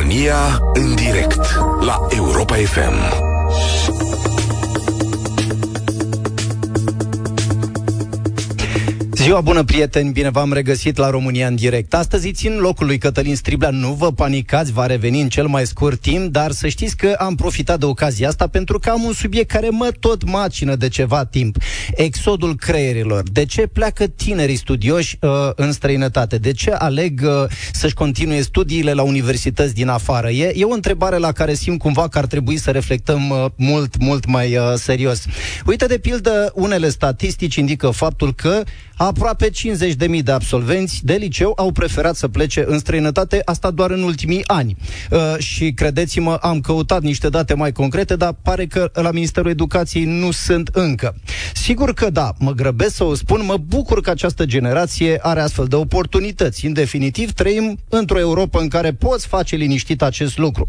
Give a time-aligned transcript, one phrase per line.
[0.00, 4.39] România în direct la Europa FM.
[9.20, 10.12] Ziua bună, prieteni!
[10.12, 11.94] Bine v-am regăsit la România în direct.
[11.94, 13.70] Astăzi îi țin locul lui Cătălin Striblea.
[13.70, 17.34] Nu vă panicați, va reveni în cel mai scurt timp, dar să știți că am
[17.34, 21.24] profitat de ocazia asta pentru că am un subiect care mă tot macină de ceva
[21.24, 21.56] timp.
[21.94, 23.22] Exodul creierilor.
[23.22, 26.38] De ce pleacă tinerii studioși uh, în străinătate?
[26.38, 30.30] De ce aleg uh, să-și continue studiile la universități din afară?
[30.30, 33.96] E, e o întrebare la care simt cumva că ar trebui să reflectăm uh, mult,
[33.98, 35.24] mult mai uh, serios.
[35.66, 38.62] Uite, de pildă, unele statistici indică faptul că
[39.02, 44.02] Aproape 50.000 de absolvenți de liceu au preferat să plece în străinătate, asta doar în
[44.02, 44.76] ultimii ani.
[45.10, 50.04] Uh, și credeți-mă, am căutat niște date mai concrete, dar pare că la Ministerul Educației
[50.04, 51.16] nu sunt încă.
[51.54, 55.64] Sigur că da, mă grăbesc să o spun, mă bucur că această generație are astfel
[55.64, 56.66] de oportunități.
[56.66, 60.64] În definitiv, trăim într-o Europa în care poți face liniștit acest lucru.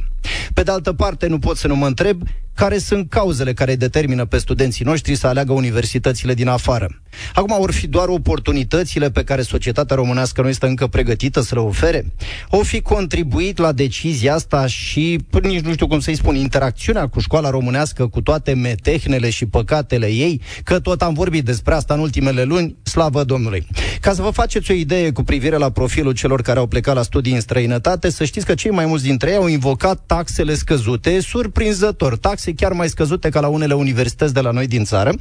[0.53, 2.21] Pe de altă parte, nu pot să nu mă întreb
[2.53, 7.01] care sunt cauzele care determină pe studenții noștri să aleagă universitățile din afară.
[7.33, 11.61] Acum, vor fi doar oportunitățile pe care societatea românească nu este încă pregătită să le
[11.61, 12.05] ofere?
[12.49, 17.19] O fi contribuit la decizia asta și, nici nu știu cum să-i spun, interacțiunea cu
[17.19, 21.99] școala românească, cu toate metehnele și păcatele ei, că tot am vorbit despre asta în
[21.99, 23.67] ultimele luni, slavă Domnului.
[24.01, 27.01] Ca să vă faceți o idee cu privire la profilul celor care au plecat la
[27.01, 31.19] studii în străinătate, să știți că cei mai mulți dintre ei au invocat taxele scăzute,
[31.19, 35.13] surprinzător, taxe taxe chiar mai scăzute ca la unele universități de la noi din țară,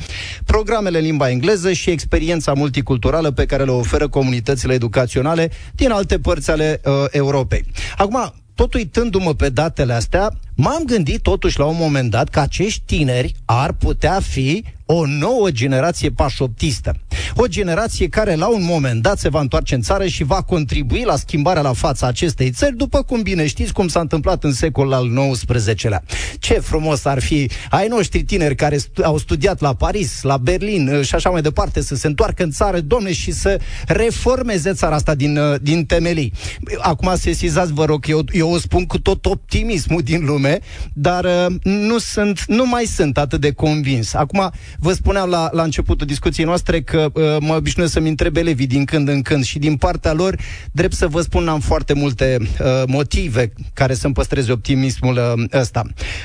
[0.45, 6.19] programele în limba engleză și experiența multiculturală pe care le oferă comunitățile educaționale din alte
[6.19, 7.65] părți ale uh, Europei.
[7.97, 10.31] Acum, tot uitându-mă pe datele astea,
[10.61, 15.51] m-am gândit totuși la un moment dat că acești tineri ar putea fi o nouă
[15.51, 16.95] generație pașoptistă.
[17.35, 21.03] O generație care la un moment dat se va întoarce în țară și va contribui
[21.05, 24.93] la schimbarea la fața acestei țări, după cum bine știți cum s-a întâmplat în secolul
[24.93, 26.03] al XIX-lea.
[26.39, 30.89] Ce frumos ar fi ai noștri tineri care stu- au studiat la Paris, la Berlin
[30.89, 34.95] uh, și așa mai departe, să se întoarcă în țară, domne, și să reformeze țara
[34.95, 36.33] asta din, uh, din temelii.
[36.79, 40.50] Acum sesizați, vă rog, eu, eu o spun cu tot optimismul din lume,
[40.93, 44.15] dar uh, nu sunt, nu mai sunt atât de convins.
[44.15, 48.67] Acum, Vă spuneam la, la începutul discuției noastre că uh, mă obișnuiesc să-mi întreb elevii
[48.67, 50.39] din când în când și din partea lor,
[50.73, 55.83] drept să vă spun, am foarte multe uh, motive care să-mi păstreze optimismul uh, ăsta.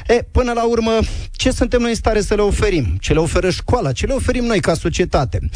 [0.08, 1.00] E, până la urmă,
[1.32, 2.98] ce suntem noi în stare să le oferim?
[3.00, 3.92] Ce le oferă școala?
[3.92, 5.40] Ce le oferim noi ca societate?
[5.50, 5.54] 0372069599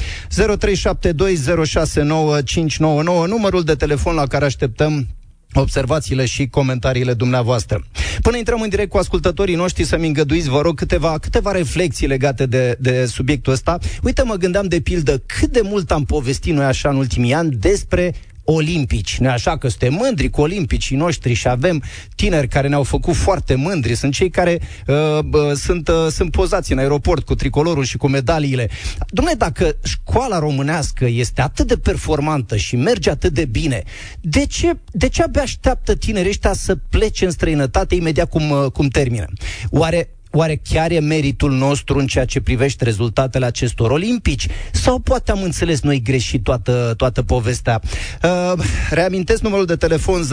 [3.27, 5.07] numărul de telefon la care așteptăm
[5.53, 7.83] observațiile și comentariile dumneavoastră.
[8.21, 12.45] Până intrăm în direct cu ascultătorii noștri, să-mi îngăduiți, vă rog, câteva, câteva reflexii legate
[12.45, 13.77] de, de subiectul ăsta.
[14.03, 17.49] Uite, mă gândeam de pildă cât de mult am povestit noi așa în ultimii ani
[17.49, 18.13] despre
[18.51, 19.17] olimpici.
[19.17, 21.83] Nu așa că suntem mândri cu olimpicii noștri și avem
[22.15, 23.95] tineri care ne-au făcut foarte mândri.
[23.95, 24.95] Sunt cei care uh,
[25.31, 28.69] uh, sunt, uh, sunt pozați în aeroport cu tricolorul și cu medaliile.
[28.99, 33.83] Dom'le, dacă școala românească este atât de performantă și merge atât de bine,
[34.21, 38.71] de ce, de ce abia așteaptă tinerii ăștia să plece în străinătate imediat cum, uh,
[38.71, 39.25] cum termină?
[39.69, 44.47] Oare Oare chiar e meritul nostru în ceea ce privește rezultatele acestor olimpici?
[44.71, 47.79] Sau poate am înțeles noi greșit toată, toată povestea?
[48.23, 48.53] Uh,
[48.89, 50.25] reamintesc numărul de telefon 0372069599.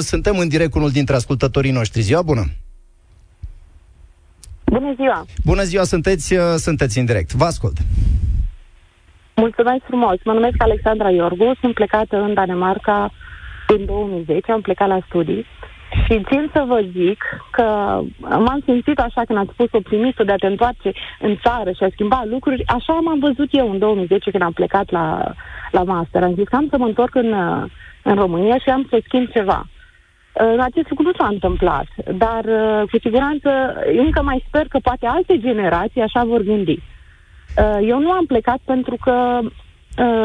[0.00, 2.00] Suntem în direct cu unul dintre ascultătorii noștri.
[2.00, 2.44] Ziua bună!
[4.64, 5.26] Bună ziua!
[5.44, 7.32] Bună ziua, sunteți, uh, sunteți în direct.
[7.32, 7.76] Vă ascult.
[9.36, 10.16] Mulțumesc frumos!
[10.24, 13.12] Mă numesc Alexandra Iorgu, sunt plecată în Danemarca
[13.66, 15.46] în 2010, am plecat la studii
[15.90, 17.62] și țin să vă zic că
[18.18, 21.88] m-am simțit așa când ați spus optimistul de a te întoarce în țară și a
[21.90, 22.66] schimba lucruri.
[22.66, 25.32] Așa m-am văzut eu în 2010 când am plecat la,
[25.70, 26.22] la master.
[26.22, 27.32] Am zis că am să mă întorc în,
[28.02, 29.66] în România și am să schimb ceva.
[30.60, 32.44] Acest lucru nu s-a întâmplat, dar
[32.90, 33.50] cu siguranță
[33.96, 36.78] încă mai sper că poate alte generații așa vor gândi.
[37.82, 39.38] Eu nu am plecat pentru că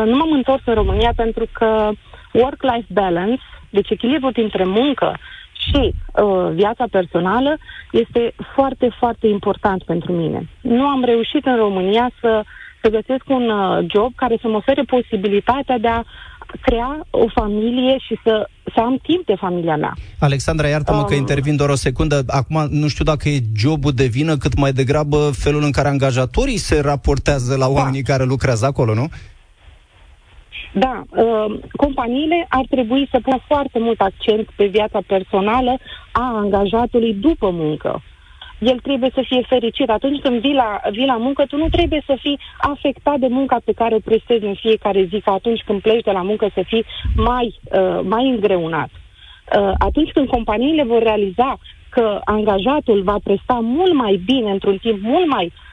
[0.05, 1.91] nu m-am întors în România pentru că
[2.33, 5.17] work-life balance, deci echilibrul dintre muncă
[5.67, 7.57] și uh, viața personală
[7.91, 10.49] este foarte, foarte important pentru mine.
[10.61, 12.43] Nu am reușit în România să,
[12.81, 16.03] să găsesc un uh, job care să mă ofere posibilitatea de a
[16.61, 19.93] crea o familie și să, să am timp de familia mea.
[20.19, 22.23] Alexandra, iartă-mă um, că intervin doar o secundă.
[22.27, 26.57] Acum, nu știu dacă e jobul de vină, cât mai degrabă felul în care angajatorii
[26.57, 27.71] se raportează la da.
[27.71, 28.11] oamenii da.
[28.11, 29.07] care lucrează acolo, nu?
[30.77, 35.77] Da, uh, companiile ar trebui să pună foarte mult accent pe viața personală
[36.11, 38.01] a angajatului după muncă.
[38.59, 39.89] el trebuie să fie fericit.
[39.89, 43.57] Atunci când vii la, vii la muncă, tu nu trebuie să fii afectat de munca
[43.65, 46.61] pe care o prestezi în fiecare zi, ca atunci când pleci de la muncă să
[46.65, 46.85] fii
[47.15, 48.89] mai, uh, mai îngreunat.
[49.57, 51.57] Uh, atunci când companiile vor realiza
[51.89, 55.64] că angajatul va presta mult mai bine într-un timp mult mai uh,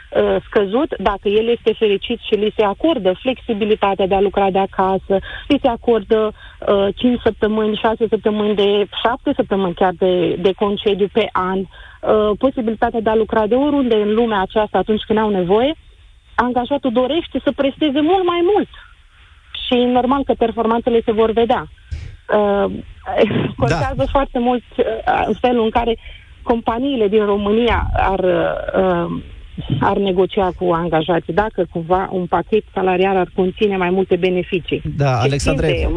[0.46, 5.18] scăzut dacă el este fericit și li se acordă flexibilitatea de a lucra de acasă,
[5.48, 6.32] li se acordă
[6.68, 12.30] uh, 5 săptămâni, 6 săptămâni, de 7 săptămâni chiar de, de concediu pe an, uh,
[12.38, 15.74] posibilitatea de a lucra de oriunde în lumea aceasta atunci când au nevoie,
[16.34, 18.68] angajatul dorește să presteze mult mai mult.
[19.66, 21.66] Și normal că performanțele se vor vedea.
[22.36, 22.64] Uh,
[23.62, 24.04] contează da.
[24.10, 25.98] foarte mult uh, felul în care
[26.42, 29.22] companiile din România ar uh,
[29.80, 34.82] ar negocia cu angajații, dacă cumva un pachet salarial ar conține mai multe beneficii.
[34.96, 35.88] Da, Alexandre,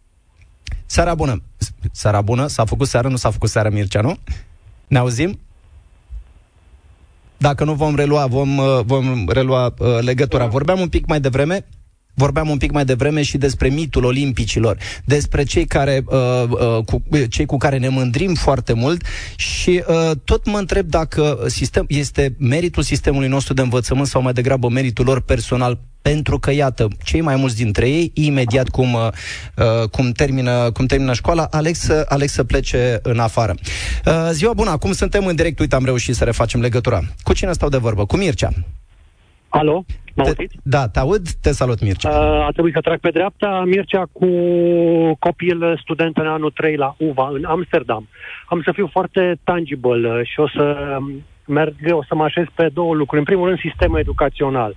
[0.93, 1.43] Seara bună!
[1.93, 4.17] Seara bună, s-a făcut seară, nu s-a făcut seară, Mircea, nu?
[4.87, 5.39] Ne auzim?
[7.37, 10.47] Dacă nu vom relua, vom, uh, vom relua uh, legătura.
[10.47, 11.67] Vorbeam un pic mai devreme
[12.15, 17.03] Vorbeam un pic mai devreme și despre mitul olimpicilor, despre cei, care, uh, uh, cu,
[17.29, 19.05] cei cu care ne mândrim foarte mult
[19.37, 24.33] și uh, tot mă întreb dacă sistem, este meritul sistemului nostru de învățământ sau mai
[24.33, 29.09] degrabă meritul lor personal pentru că, iată, cei mai mulți dintre ei, imediat cum, uh,
[29.57, 33.55] uh, cum, termină, cum termină școala, aleg să, aleg să plece în afară.
[34.07, 37.01] Uh, ziua bună, acum suntem în direct, uite, am reușit să refacem legătura.
[37.23, 38.07] Cu cine stau de vorbă?
[38.07, 38.51] Cu Mircea.
[39.49, 42.09] Alo, mă te, Da, te aud, te salut, Mircea.
[42.09, 43.63] Uh, a trebuit să trag pe dreapta.
[43.67, 44.29] Mircea cu
[45.19, 48.09] copil student în anul 3 la UVA, în Amsterdam.
[48.47, 50.99] Am să fiu foarte tangible uh, și o să
[51.47, 53.19] merg, o să mă așez pe două lucruri.
[53.19, 54.77] În primul rând, sistemul educațional.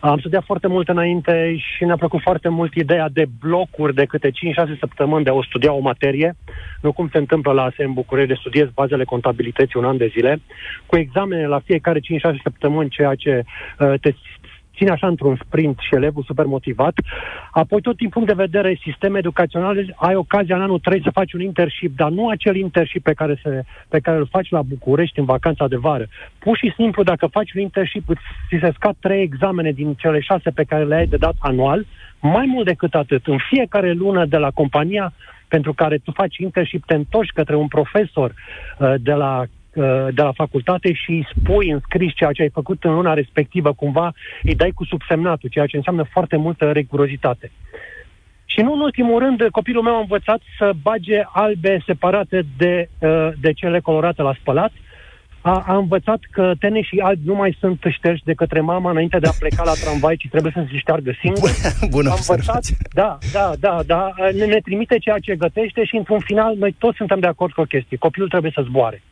[0.00, 4.30] Am studiat foarte mult înainte și ne-a plăcut foarte mult ideea de blocuri de câte
[4.30, 4.32] 5-6
[4.78, 6.36] săptămâni de a o studia o materie,
[6.80, 10.06] nu cum se întâmplă la ASE în București, de studiez bazele contabilității un an de
[10.06, 10.40] zile,
[10.86, 12.02] cu examene la fiecare 5-6
[12.42, 13.42] săptămâni, ceea ce
[13.78, 14.14] uh, te
[14.80, 16.94] ține așa într-un sprint și elevul super motivat.
[17.50, 21.32] Apoi, tot din punct de vedere sistem educațional, ai ocazia în anul 3 să faci
[21.32, 25.18] un internship, dar nu acel internship pe care, se, pe care îl faci la București
[25.18, 26.06] în vacanța de vară.
[26.38, 28.04] Pur și simplu, dacă faci un internship,
[28.48, 31.86] ți se scad trei examene din cele șase pe care le ai de dat anual,
[32.20, 33.26] mai mult decât atât.
[33.26, 35.12] În fiecare lună de la compania
[35.48, 39.56] pentru care tu faci internship, te întorci către un profesor uh, de la Uh,
[40.10, 43.72] de la facultate și îi spui în scris ceea ce ai făcut în luna respectivă,
[43.72, 44.12] cumva
[44.42, 47.50] îi dai cu subsemnatul, ceea ce înseamnă foarte multă rigurozitate.
[48.44, 53.28] Și nu în ultimul rând, copilul meu a învățat să bage albe separate de, uh,
[53.40, 54.72] de cele colorate la spălat.
[55.40, 59.28] A, a învățat că teneșii albi nu mai sunt șterși de către mama înainte de
[59.28, 61.50] a pleca la tramvai, ci trebuie să se șteargă singur.
[61.90, 66.54] Bună învățat, da, da, da, da, ne, ne trimite ceea ce gătește și într-un final
[66.56, 67.96] noi toți suntem de acord cu o chestie.
[67.96, 69.02] Copilul trebuie să zboare.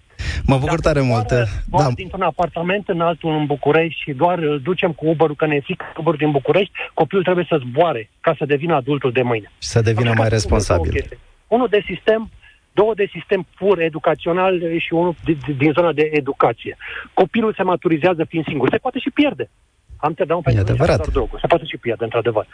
[0.45, 1.29] Mă bucur tare mult.
[1.29, 1.91] da.
[1.95, 5.85] dintr-un apartament în altul în București și doar îl ducem cu Uber-ul, că ne frică
[5.97, 9.51] Uber din București, copilul trebuie să zboare ca să devină adultul de mâine.
[9.59, 11.09] Și să devină mai responsabil.
[11.47, 12.31] Unul de sistem,
[12.73, 15.15] două de sistem pur educațional și unul
[15.57, 16.77] din zona de educație.
[17.15, 18.69] Copilul se maturizează fiind singur.
[18.71, 19.51] Se poate și pierde.
[19.97, 21.09] Amsterdam pentru adevărat.
[21.09, 21.39] drogul.
[21.41, 22.47] Se poate și pierde, într-adevăr.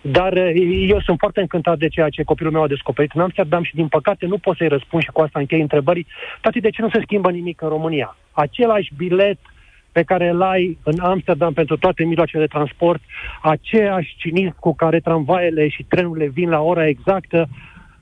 [0.00, 0.36] Dar
[0.88, 3.88] eu sunt foarte încântat de ceea ce copilul meu a descoperit în Amsterdam și, din
[3.88, 6.06] păcate, nu pot să-i răspund și cu asta închei întrebării.
[6.40, 8.16] Tati, de ce nu se schimbă nimic în România?
[8.32, 9.38] Același bilet
[9.92, 13.00] pe care îl ai în Amsterdam pentru toate mijloacele de transport,
[13.42, 17.48] aceeași cinism cu care tramvaiele și trenurile vin la ora exactă,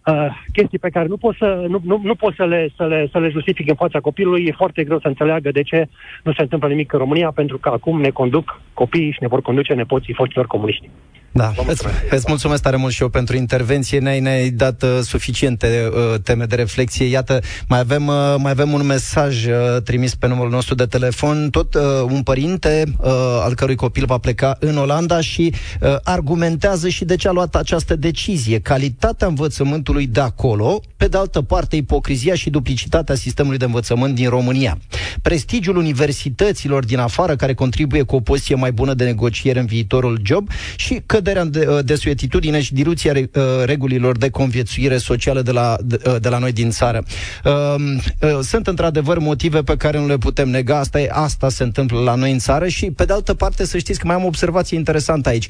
[0.06, 3.08] uh, chestii pe care nu pot, să, nu, nu, nu pot să, le, să, le,
[3.12, 5.88] să le justific în fața copilului, e foarte greu să înțeleagă de ce
[6.22, 9.42] nu se întâmplă nimic în România, pentru că acum ne conduc copiii și ne vor
[9.42, 10.90] conduce nepoții foștilor comuniști.
[11.36, 13.98] Da, îți, îți mulțumesc tare mult și eu pentru intervenție.
[13.98, 17.06] Ne-ai, ne-ai dat uh, suficiente uh, teme de reflexie.
[17.06, 19.52] Iată, mai avem, uh, mai avem un mesaj uh,
[19.84, 21.50] trimis pe numărul nostru de telefon.
[21.50, 23.10] Tot uh, un părinte uh,
[23.42, 27.54] al cărui copil va pleca în Olanda și uh, argumentează și de ce a luat
[27.54, 28.58] această decizie.
[28.58, 34.28] Calitatea învățământului de acolo, pe de altă parte, ipocrizia și duplicitatea sistemului de învățământ din
[34.28, 34.78] România.
[35.22, 40.20] Prestigiul universităților din afară, care contribuie cu o poziție mai bună de negociere în viitorul
[40.24, 45.42] job și că scăderea de, uh, de suetitudine și diluția uh, regulilor de conviețuire socială
[45.42, 47.04] de la, de, uh, de la noi din țară.
[48.42, 52.14] Sunt într-adevăr motive pe care nu le putem nega, asta, e, asta se întâmplă la
[52.14, 54.76] noi în țară și pe de altă parte să știți că mai am o observație
[54.76, 55.48] interesantă aici.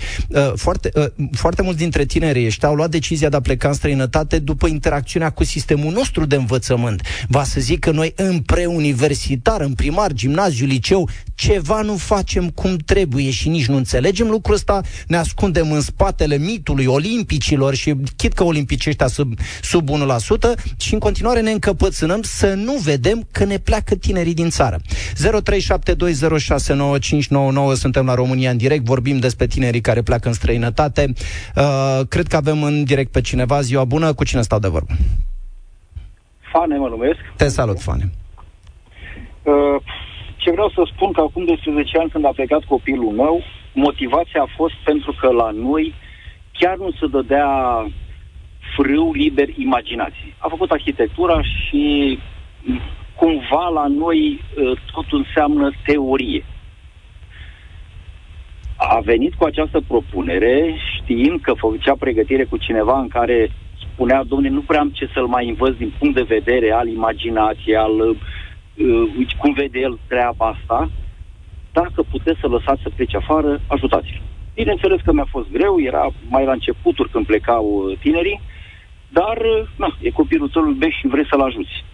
[0.55, 0.91] Foarte,
[1.33, 5.31] foarte mulți dintre tinerii ăștia au luat decizia de a pleca în străinătate după interacțiunea
[5.31, 7.03] cu sistemul nostru de învățământ.
[7.29, 12.77] Va să zic că noi în preuniversitar, în primar, gimnaziu, liceu, ceva nu facem cum
[12.77, 17.95] trebuie și nici nu înțelegem lucrul ăsta, ne ascundem suntem în spatele mitului olimpicilor și
[18.17, 19.93] chit că olimpicii ăștia sub, sub 1%
[20.77, 24.77] și în continuare ne încăpățânăm să nu vedem că ne pleacă tinerii din țară.
[24.79, 24.83] 0372069599
[27.75, 31.13] suntem la România în direct, vorbim despre tinerii care pleacă în străinătate.
[31.57, 33.61] Uh, cred că avem în direct pe cineva.
[33.61, 34.93] Ziua bună, cu cine stau de vorbă?
[36.53, 37.19] Fane mă numesc.
[37.37, 38.13] Te salut, Fane.
[39.43, 39.53] Uh,
[40.47, 44.55] ce vreau să spun că acum 12 ani când a plecat copilul meu, motivația a
[44.57, 45.95] fost pentru că la noi
[46.53, 47.49] chiar nu se dădea
[48.77, 50.35] frâu liber imaginației.
[50.39, 52.19] A făcut arhitectura și
[53.15, 56.45] cumva la noi ă, tot înseamnă teorie.
[58.77, 63.51] A venit cu această propunere știind că făcea pregătire cu cineva în care
[63.93, 67.77] spunea, domne, nu prea am ce să-l mai învăț din punct de vedere al imaginației,
[67.77, 68.17] al
[68.77, 70.91] uh, cum vede el treaba asta,
[71.73, 74.23] dacă puteți să lăsați să plece afară, ajutați-l.
[74.55, 78.41] Bineînțeles că mi-a fost greu, era mai la începuturi când plecau uh, tinerii,
[79.09, 81.85] dar, uh, na, e copilul tău, iubești și vrei să-l ajuți.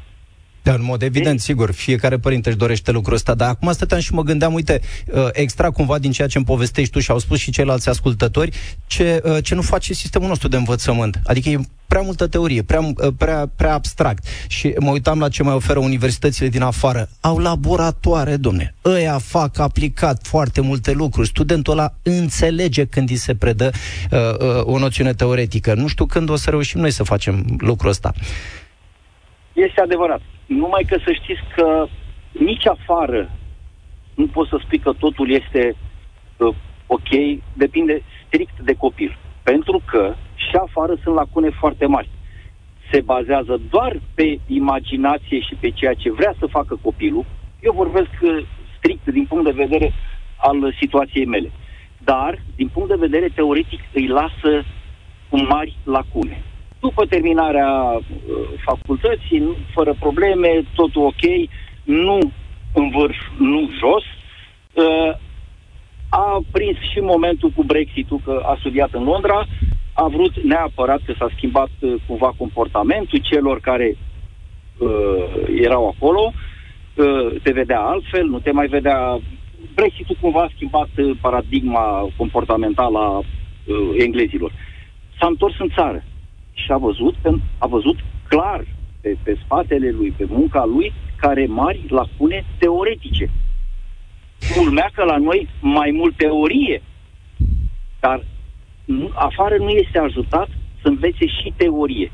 [0.62, 1.40] Da, în mod evident, Ei?
[1.40, 5.28] sigur, fiecare părinte își dorește lucrul ăsta, dar acum stăteam și mă gândeam, uite, uh,
[5.32, 9.22] extra cumva din ceea ce îmi povestești tu și au spus și ceilalți ascultători, ce,
[9.42, 11.20] ce nu face sistemul nostru de învățământ.
[11.24, 11.60] Adică e
[11.92, 14.24] prea multă teorie, prea, uh, prea, prea abstract.
[14.46, 17.08] Și mă uitam la ce mai oferă universitățile din afară.
[17.20, 18.74] Au laboratoare, domne.
[18.84, 21.28] Ăia fac aplicat foarte multe lucruri.
[21.28, 23.70] Studentul ăla înțelege când îi se predă
[24.10, 25.74] uh, uh, o noțiune teoretică.
[25.74, 28.12] Nu știu când o să reușim noi să facem lucrul ăsta.
[29.52, 30.20] Este adevărat.
[30.46, 31.86] Numai că să știți că
[32.30, 33.30] nici afară
[34.14, 35.74] nu pot să spui că totul este
[36.36, 36.54] uh,
[36.86, 37.08] ok,
[37.52, 39.18] depinde strict de copil.
[39.42, 42.08] Pentru că și afară sunt lacune foarte mari.
[42.90, 47.24] Se bazează doar pe imaginație și pe ceea ce vrea să facă copilul.
[47.60, 49.92] Eu vorbesc uh, strict din punct de vedere
[50.36, 51.50] al situației mele.
[51.98, 54.64] Dar, din punct de vedere teoretic, îi lasă
[55.28, 56.42] cu mari lacune.
[56.86, 58.02] După terminarea uh,
[58.64, 61.24] facultății, fără probleme, totul ok,
[61.84, 62.18] nu
[62.74, 64.04] în vârf, nu jos,
[64.72, 65.16] uh,
[66.08, 69.46] a prins și momentul cu Brexit-ul, că a studiat în Londra,
[69.92, 73.96] a vrut neapărat că s-a schimbat uh, cumva comportamentul celor care
[74.78, 75.24] uh,
[75.60, 76.32] erau acolo,
[76.96, 79.18] uh, te vedea altfel, nu te mai vedea...
[79.74, 83.24] Brexit-ul cumva a schimbat uh, paradigma comportamentală a uh,
[83.98, 84.52] englezilor.
[85.18, 86.04] S-a întors în țară
[86.52, 87.14] și a văzut,
[87.58, 88.64] a văzut clar
[89.00, 93.30] pe, pe spatele lui, pe munca lui, care mari lacune teoretice.
[94.56, 96.82] Culmea că la noi mai mult teorie,
[98.00, 98.24] dar
[99.14, 100.48] afară nu este ajutat
[100.82, 102.12] să învețe și teorie.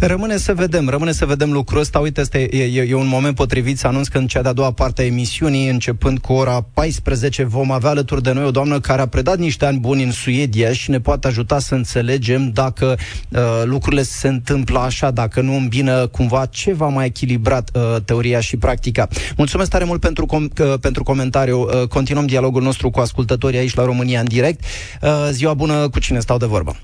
[0.00, 1.98] Rămâne să vedem, rămâne să vedem lucrul ăsta.
[1.98, 4.72] Uite, este, e, e, e un moment potrivit să anunț că în cea de-a doua
[4.72, 9.00] parte a emisiunii, începând cu ora 14, vom avea alături de noi o doamnă care
[9.00, 12.96] a predat niște ani buni în Suedia și ne poate ajuta să înțelegem dacă
[13.28, 18.56] uh, lucrurile se întâmplă așa, dacă nu îmbină cumva ceva mai echilibrat uh, teoria și
[18.56, 19.08] practica.
[19.36, 21.60] Mulțumesc tare mult pentru, com- uh, pentru comentariu.
[21.60, 24.64] Uh, continuăm dialogul nostru cu ascultătorii aici la România în direct.
[25.02, 26.76] Uh, ziua bună, cu cine stau de vorbă?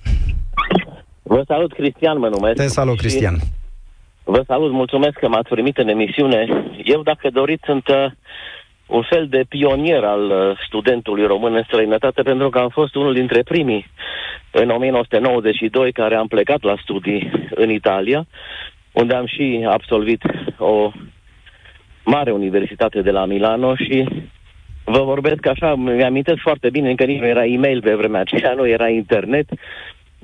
[1.35, 2.57] Vă salut, Cristian, mă numesc.
[2.57, 3.37] Te salut, Cristian.
[4.25, 6.47] Vă salut, mulțumesc că m-ați primit în emisiune.
[6.85, 8.07] Eu, dacă doriți, sunt uh,
[8.87, 13.15] un fel de pionier al uh, studentului român în străinătate, pentru că am fost unul
[13.15, 13.87] dintre primii
[14.51, 18.27] în 1992 care am plecat la studii în Italia,
[18.93, 20.23] unde am și absolvit
[20.59, 20.91] o
[22.05, 24.09] mare universitate de la Milano și
[24.85, 28.67] vă vorbesc așa, mi-amintesc foarte bine, încă nici nu era e-mail pe vremea aceea, nu
[28.69, 29.49] era internet,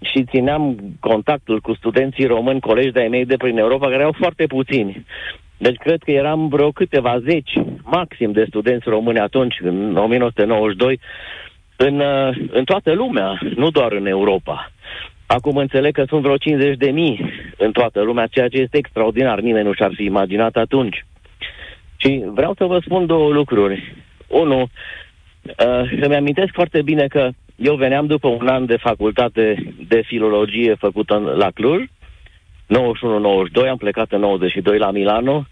[0.02, 4.46] și țineam contactul cu studenții români, colegi de-ai mei de prin Europa, care erau foarte
[4.46, 5.04] puțini.
[5.56, 7.52] Deci cred că eram vreo câteva zeci,
[7.82, 11.00] maxim, de studenți români atunci, în 1992,
[11.76, 14.72] în, uh, în toată lumea, nu doar în Europa.
[15.26, 19.40] Acum înțeleg că sunt vreo 50 de mii în toată lumea, ceea ce este extraordinar.
[19.40, 21.04] Nimeni nu și-ar fi imaginat atunci.
[21.96, 23.94] Și vreau să vă spun două lucruri.
[24.26, 30.02] Unu, uh, îmi amintesc foarte bine că eu veneam după un an de facultate de
[30.06, 35.46] filologie făcută la Cluj, 91-92, am plecat în 92 la Milano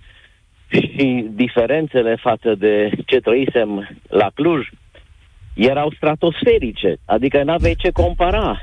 [0.69, 4.69] și diferențele față de ce trăisem la Cluj
[5.55, 8.61] erau stratosferice, adică n-aveai ce compara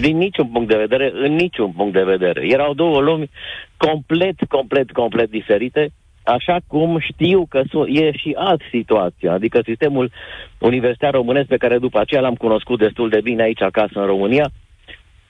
[0.00, 2.46] din niciun punct de vedere, în niciun punct de vedere.
[2.46, 3.30] Erau două lumi
[3.76, 5.92] complet, complet, complet diferite,
[6.30, 10.10] așa cum știu că e și alt situație, adică sistemul
[10.58, 14.50] universitar românesc pe care după aceea l-am cunoscut destul de bine aici acasă în România,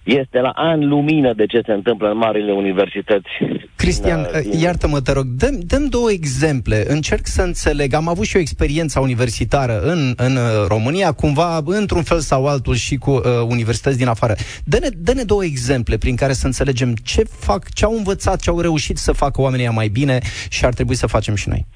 [0.04, 3.28] este la an lumină de ce se întâmplă în marile universități.
[3.76, 4.60] Cristian, din...
[4.60, 6.84] iartă-mă, te rog, dăm, dăm două exemple.
[6.88, 7.92] Încerc să înțeleg.
[7.94, 12.74] Am avut și o experiență universitară în, în uh, România, cumva, într-un fel sau altul,
[12.74, 14.34] și cu uh, universități din afară.
[14.64, 18.60] Dă-ne, dă-ne două exemple prin care să înțelegem ce fac, ce au învățat, ce au
[18.60, 21.66] reușit să facă oamenii mai bine și ar trebui să facem și noi.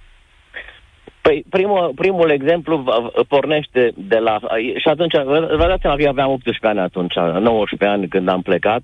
[1.26, 2.85] Păi primul, primul exemplu
[3.28, 4.38] pornește de la...
[4.76, 5.14] Și atunci,
[5.61, 8.83] vă dați seama că eu aveam 18 ani atunci, 19 ani când am plecat.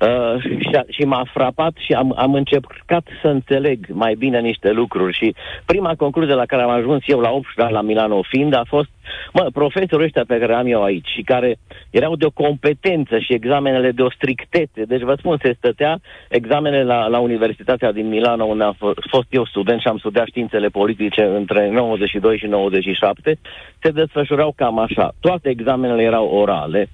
[0.00, 0.58] Uh, și,
[0.88, 5.34] și m-a frapat și am, am încercat să înțeleg mai bine niște lucruri și
[5.64, 8.88] prima concluzie la care am ajuns eu la 18 ani la Milano fiind a fost,
[9.32, 11.56] mă, profesorii ăștia pe care am eu aici și care
[11.90, 16.84] erau de o competență și examenele de o strictețe, deci vă spun, se stătea examenele
[16.84, 20.68] la, la Universitatea din Milano unde am f- fost eu student și am studiat științele
[20.68, 23.38] politice între 92 și 97,
[23.82, 25.14] se desfășurau cam așa.
[25.20, 26.88] Toate examenele erau orale,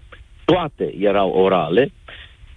[0.45, 1.90] toate erau orale,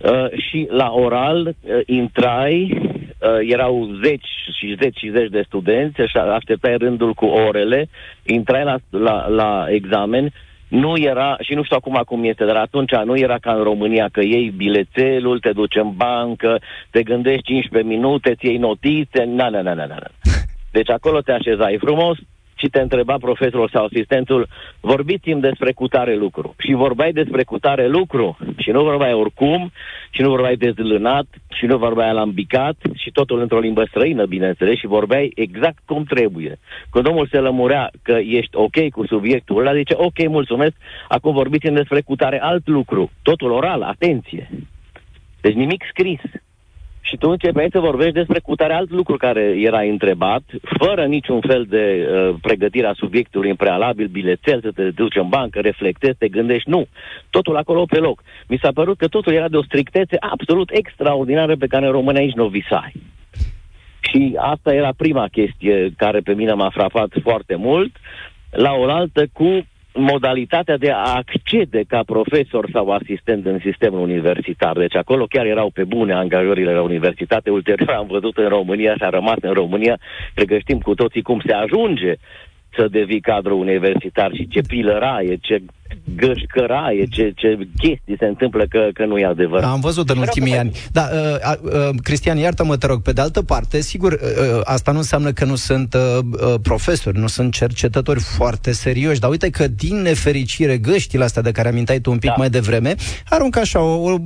[0.04, 6.02] Uh, și la oral uh, intrai, uh, erau zeci și zeci și zeci de studenți
[6.02, 7.90] și așteptai rândul cu orele,
[8.26, 10.32] intrai la, la, la examen,
[10.68, 14.10] nu era, și nu știu acum cum este, dar atunci nu era ca în România
[14.12, 19.50] că iei bilețelul, te duci în bancă, te gândești 15 minute, îți iei notițe, na,
[19.50, 19.98] na, na, na, na.
[20.72, 22.18] Deci acolo te așezai frumos,
[22.64, 24.48] și te întreba profesorul sau asistentul,
[24.80, 26.56] vorbiți-mi despre cutare lucru.
[26.58, 29.72] Și vorbeai despre cutare lucru și nu vorbeai oricum,
[30.10, 31.26] și nu vorbeai dezlânat,
[31.58, 36.60] și nu vorbeai alambicat, și totul într-o limbă străină, bineînțeles, și vorbeai exact cum trebuie.
[36.92, 40.74] Când omul se lămurea că ești ok cu subiectul ăla, zice, ok, mulțumesc,
[41.08, 43.12] acum vorbiți-mi despre cutare alt lucru.
[43.22, 44.50] Totul oral, atenție.
[45.42, 46.22] Deci nimic scris.
[47.06, 50.44] Și tu începeai să vorbești despre cutare alt lucru care era întrebat,
[50.80, 55.28] fără niciun fel de uh, pregătire a subiectului în prealabil, bilețel, să te duci în
[55.28, 56.88] bancă, reflectezi, te gândești, nu.
[57.30, 58.24] Totul acolo pe loc.
[58.48, 62.22] Mi s-a părut că totul era de o strictețe absolut extraordinară pe care în România
[62.22, 62.94] aici nu o visai.
[64.00, 67.96] Și asta era prima chestie care pe mine m-a frapat foarte mult,
[68.50, 74.78] la oaltă cu modalitatea de a accede ca profesor sau asistent în sistemul universitar.
[74.78, 77.50] Deci acolo chiar erau pe bune angajările la universitate.
[77.50, 80.00] Ulterior am văzut în România și a rămas în România.
[80.34, 82.14] Cred că știm cu toții cum se ajunge
[82.78, 85.62] să devii cadru universitar și ce pilăraie, ce
[86.16, 89.72] gășcăraie, ce, ce chestii se întâmplă că, că nu e adevărat.
[89.72, 90.72] Am văzut în ultimii ani.
[90.92, 94.92] Da, uh, uh, Cristian, iartă-mă, te rog, pe de altă parte, sigur, uh, uh, asta
[94.92, 96.02] nu înseamnă că nu sunt uh,
[96.32, 101.52] uh, profesori, nu sunt cercetători foarte serioși, dar uite că, din nefericire, găștile astea de
[101.52, 102.36] care amintai tu un pic da.
[102.38, 102.96] mai devreme,
[103.30, 104.18] aruncă așa o, o,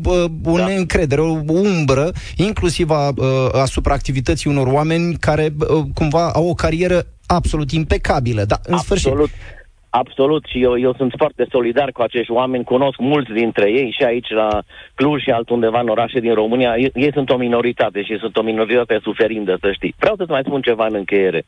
[0.43, 0.65] o da.
[0.65, 6.53] neîncredere, o umbră, inclusiv a, uh, asupra activității unor oameni care uh, cumva au o
[6.53, 8.43] carieră absolut impecabilă.
[8.45, 9.01] Dar, în absolut.
[9.01, 9.32] sfârșit,
[9.89, 14.04] Absolut și eu, eu sunt foarte solidar cu acești oameni, cunosc mulți dintre ei și
[14.04, 14.62] aici la
[14.95, 16.76] Cluj și altundeva în orașe din România.
[16.78, 19.95] Ei, ei sunt o minoritate și sunt o minoritate suferindă, să știi.
[19.97, 21.45] Vreau să-ți mai spun ceva în încheiere.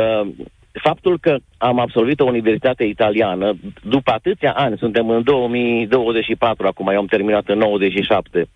[0.00, 0.28] Uh,
[0.72, 6.98] faptul că am absolvit o universitate italiană, după atâția ani, suntem în 2024 acum, eu
[6.98, 8.48] am terminat în 97,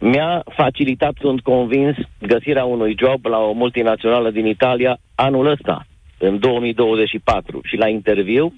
[0.00, 5.86] mi-a facilitat, sunt convins, găsirea unui job la o multinațională din Italia anul ăsta
[6.18, 8.54] în 2024 și la interviu,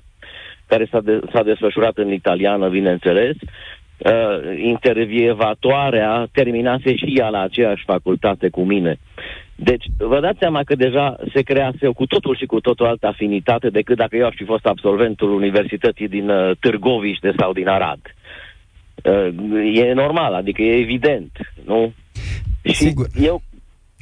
[0.67, 7.85] care s-a, de, s-a desfășurat în italiană, bineînțeles, uh, intervievatoarea terminase și ea la aceeași
[7.85, 8.99] facultate cu mine.
[9.55, 13.69] Deci, vă dați seama că deja se crease cu totul și cu totul altă afinitate
[13.69, 18.01] decât dacă eu aș fi fost absolventul Universității din uh, Târgoviște sau din Arad.
[19.05, 21.31] Uh, e normal, adică e evident,
[21.65, 21.93] nu?
[22.63, 23.07] Sigur.
[23.15, 23.43] Și eu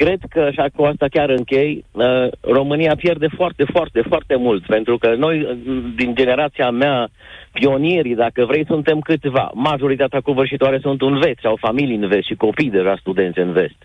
[0.03, 4.99] cred că, și cu asta chiar închei, uh, România pierde foarte, foarte, foarte mult, pentru
[4.99, 5.57] că noi, uh,
[5.97, 7.09] din generația mea,
[7.53, 9.51] pionierii, dacă vrei, suntem câțiva.
[9.55, 13.79] Majoritatea covârșitoare sunt în vest, au familii în vest și copii deja studenți în vest.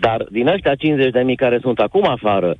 [0.00, 2.56] Dar din ăștia 50 de mii care sunt acum afară,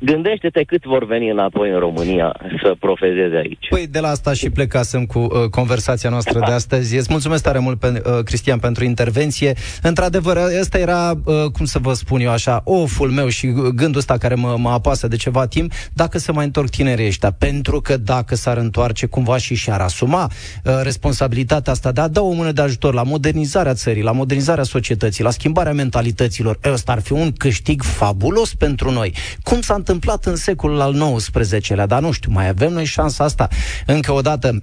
[0.00, 3.68] Gândește-te cât vor veni înapoi în România să profezeze aici.
[3.68, 6.96] Păi de la asta și plecasem cu uh, conversația noastră de astăzi.
[6.96, 9.54] Îți mulțumesc tare mult, pe, uh, Cristian, pentru intervenție.
[9.82, 14.18] Într-adevăr, ăsta era, uh, cum să vă spun eu așa, oful meu și gândul ăsta
[14.18, 17.30] care mă, mă apasă de ceva timp, dacă se mai întorc tinerii ăștia.
[17.30, 20.30] Pentru că dacă s-ar întoarce cumva și și-ar asuma
[20.64, 24.64] uh, responsabilitatea asta de a da o mână de ajutor la modernizarea țării, la modernizarea
[24.64, 29.14] societății, la schimbarea mentalităților, ăsta ar fi un câștig fabulos pentru noi.
[29.42, 33.48] Cum s-a întâmplat în secolul al XIX-lea, dar nu știu, mai avem noi șansa asta.
[33.86, 34.62] Încă o dată, 0372069599,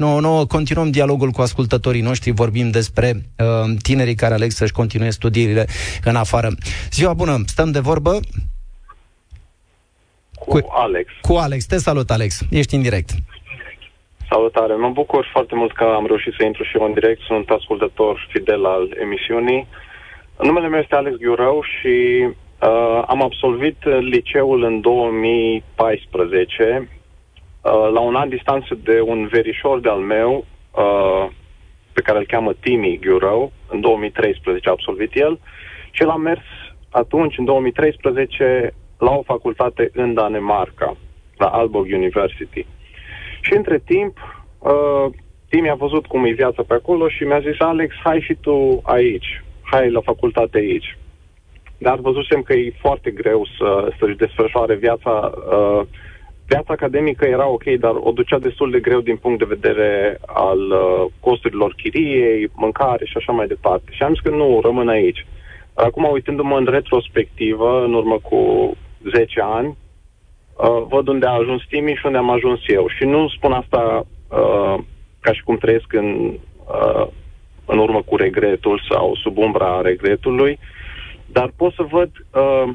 [0.00, 3.16] uh, continuăm dialogul cu ascultătorii noștri, vorbim despre uh,
[3.82, 5.66] tinerii care aleg să-și continue studiile
[6.04, 6.48] în afară.
[6.90, 8.20] Ziua bună, stăm de vorbă?
[10.38, 11.12] Cu, cu Alex.
[11.20, 11.66] Cu Alex.
[11.66, 12.40] Te salut, Alex.
[12.50, 13.10] Ești în direct.
[14.28, 14.74] Salutare.
[14.74, 17.20] Mă bucur foarte mult că am reușit să intru și eu în direct.
[17.20, 19.66] Sunt ascultător fidel al emisiunii.
[20.42, 21.94] Numele meu este Alex Ghiurău și
[22.62, 26.88] Uh, am absolvit liceul în 2014,
[27.62, 31.28] uh, la un an distanță de un verișor de-al meu, uh,
[31.92, 35.38] pe care îl cheamă Timi Ghiurău, în 2013 a absolvit el,
[35.90, 36.40] și el a mers
[36.90, 40.96] atunci, în 2013, la o facultate în Danemarca,
[41.36, 42.66] la Aalborg University.
[43.40, 44.18] Și între timp,
[44.58, 45.06] uh,
[45.48, 48.80] Timi a văzut cum e viața pe acolo și mi-a zis, Alex, hai și tu
[48.82, 50.96] aici, hai la facultate aici
[51.82, 55.32] dar văzusem că e foarte greu să, să-și desfășoare viața.
[55.34, 55.80] Uh,
[56.46, 60.60] viața academică era ok, dar o ducea destul de greu din punct de vedere al
[60.70, 63.90] uh, costurilor chiriei, mâncare și așa mai departe.
[63.90, 65.26] Și am zis că nu, rămân aici.
[65.74, 68.72] Acum, uitându-mă în retrospectivă, în urmă cu
[69.12, 69.76] 10 ani,
[70.56, 72.88] uh, văd unde a ajuns Timiș și unde am ajuns eu.
[72.88, 74.78] Și nu spun asta uh,
[75.20, 76.32] ca și cum trăiesc în,
[76.66, 77.06] uh,
[77.66, 80.80] în urmă cu regretul sau sub umbra regretului, uh,
[81.32, 82.74] dar pot să văd uh,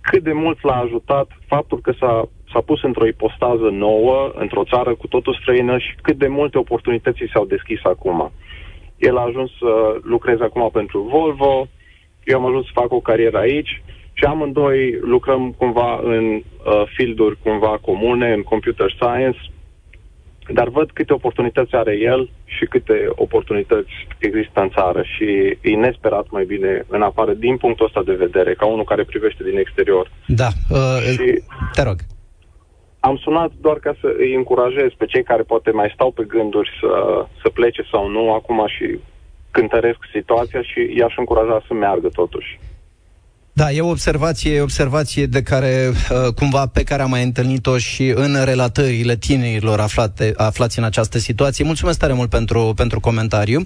[0.00, 4.94] cât de mult l-a ajutat faptul că s-a, s-a pus într-o ipostază nouă, într-o țară
[4.94, 8.32] cu totul străină și cât de multe oportunități s-au deschis acum.
[8.96, 11.66] El a ajuns să lucreze acum pentru Volvo,
[12.24, 17.38] eu am ajuns să fac o carieră aici și amândoi lucrăm cumva în uh, fielduri
[17.42, 19.38] cumva comune, în computer science,
[20.52, 26.26] dar văd câte oportunități are el și câte oportunități există în țară și e nesperat
[26.30, 30.10] mai bine în afară din punctul ăsta de vedere, ca unul care privește din exterior.
[30.26, 30.78] Da, uh,
[31.12, 31.96] și te rog.
[33.00, 36.70] Am sunat doar ca să îi încurajez pe cei care poate mai stau pe gânduri
[36.80, 38.98] să, să plece sau nu acum și
[39.50, 42.58] cântăresc situația și i-aș încuraja să meargă totuși.
[43.60, 47.22] Da, e o observație, e o observație de care, uh, cumva, pe care am mai
[47.22, 51.64] întâlnit-o și în relatările tinerilor aflate, aflați în această situație.
[51.64, 53.62] Mulțumesc tare mult pentru, pentru comentariu.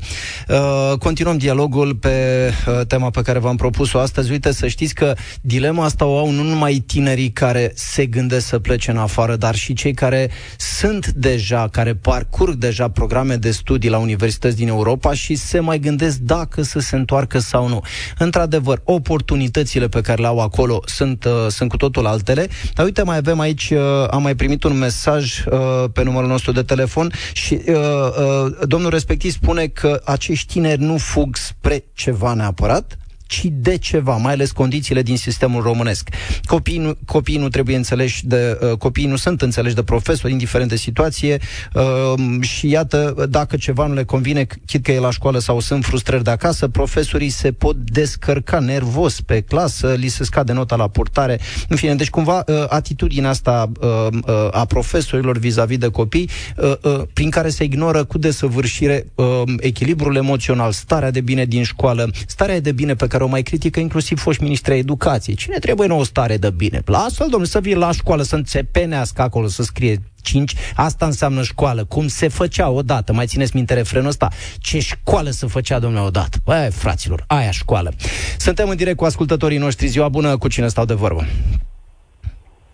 [0.48, 4.30] Uh, continuăm dialogul pe uh, tema pe care v-am propus-o astăzi.
[4.30, 8.58] Uite, să știți că dilema asta o au nu numai tinerii care se gândesc să
[8.58, 13.90] plece în afară, dar și cei care sunt deja, care parcurg deja programe de studii
[13.90, 17.80] la universități din Europa și se mai gândesc dacă să se întoarcă sau nu.
[18.18, 22.48] Într-adevăr, oportunitățile condițiile pe care le au acolo sunt, uh, sunt cu totul altele.
[22.74, 26.52] Dar uite, mai avem aici, uh, am mai primit un mesaj uh, pe numărul nostru
[26.52, 32.34] de telefon și uh, uh, domnul respectiv spune că acești tineri nu fug spre ceva
[32.34, 32.98] neapărat,
[33.34, 36.08] ci de ceva, mai ales condițiile din sistemul românesc.
[36.44, 40.68] Copiii nu, copiii nu trebuie înțeleși de, uh, copiii nu sunt înțeleși de profesori, indiferent
[40.68, 41.38] de situație,
[41.74, 45.84] uh, și iată, dacă ceva nu le convine, chit că e la școală sau sunt
[45.84, 50.88] frustrări de acasă, profesorii se pot descărca nervos pe clasă, li se scade nota la
[50.88, 56.30] purtare, în fine, deci cumva uh, atitudinea asta uh, uh, a profesorilor vis-a-vis de copii,
[56.56, 61.62] uh, uh, prin care se ignoră cu desăvârșire uh, echilibrul emoțional, starea de bine din
[61.62, 65.36] școală, starea de bine pe care o mai critică inclusiv foști ministri educației.
[65.36, 66.82] Cine trebuie nouă stare de bine?
[66.84, 71.84] Lasă-l, domnule, să vii la școală, să înțepenească acolo, să scrie 5, asta înseamnă școală,
[71.84, 73.12] cum se făcea odată.
[73.12, 74.28] Mai țineți minte refrenul ăsta?
[74.58, 76.38] Ce școală se făcea, domnule, odată?
[76.44, 77.92] Băi, fraților, aia școală.
[78.38, 79.86] Suntem în direct cu ascultătorii noștri.
[79.86, 81.24] Ziua bună, cu cine stau de vorbă?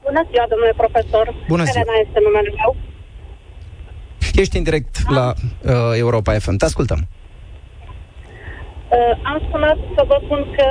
[0.03, 1.35] Bună ziua, domnule profesor.
[1.49, 1.83] Bună ziua.
[1.85, 2.77] Elena este numele meu.
[4.35, 6.57] Ești în direct la uh, Europa FM.
[6.57, 6.99] Te ascultăm.
[6.99, 7.20] Uh,
[8.99, 10.67] Uh, am sunat să vă spun că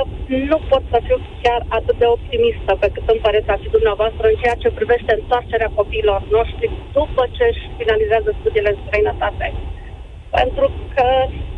[0.50, 4.24] nu pot să fiu chiar atât de optimistă pe cât îmi pare să fi dumneavoastră
[4.28, 9.46] în ceea ce privește întoarcerea copiilor noștri după ce își finalizează studiile în străinătate.
[10.38, 11.08] Pentru că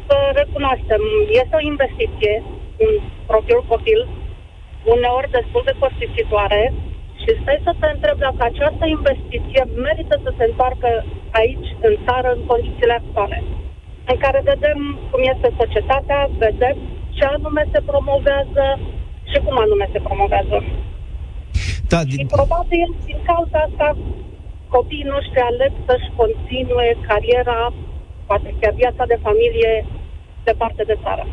[0.07, 1.03] să recunoaștem,
[1.41, 2.35] este o investiție
[2.85, 2.91] în
[3.31, 4.01] propriul copil,
[4.95, 6.63] uneori destul de costisitoare,
[7.23, 10.89] și stai să te întreb dacă această investiție merită să se întoarcă
[11.41, 13.39] aici, în țară, în condițiile actuale,
[14.11, 14.79] în care vedem
[15.11, 16.77] cum este societatea, vedem
[17.17, 18.67] ce anume se promovează
[19.31, 20.57] și cum anume se promovează.
[21.93, 22.19] Da, din...
[22.19, 23.97] Și probabil, din cauza asta,
[24.69, 27.73] copiii noștri aleg să-și continue cariera,
[28.27, 29.87] poate chiar viața de familie,
[30.45, 31.27] departe de țară.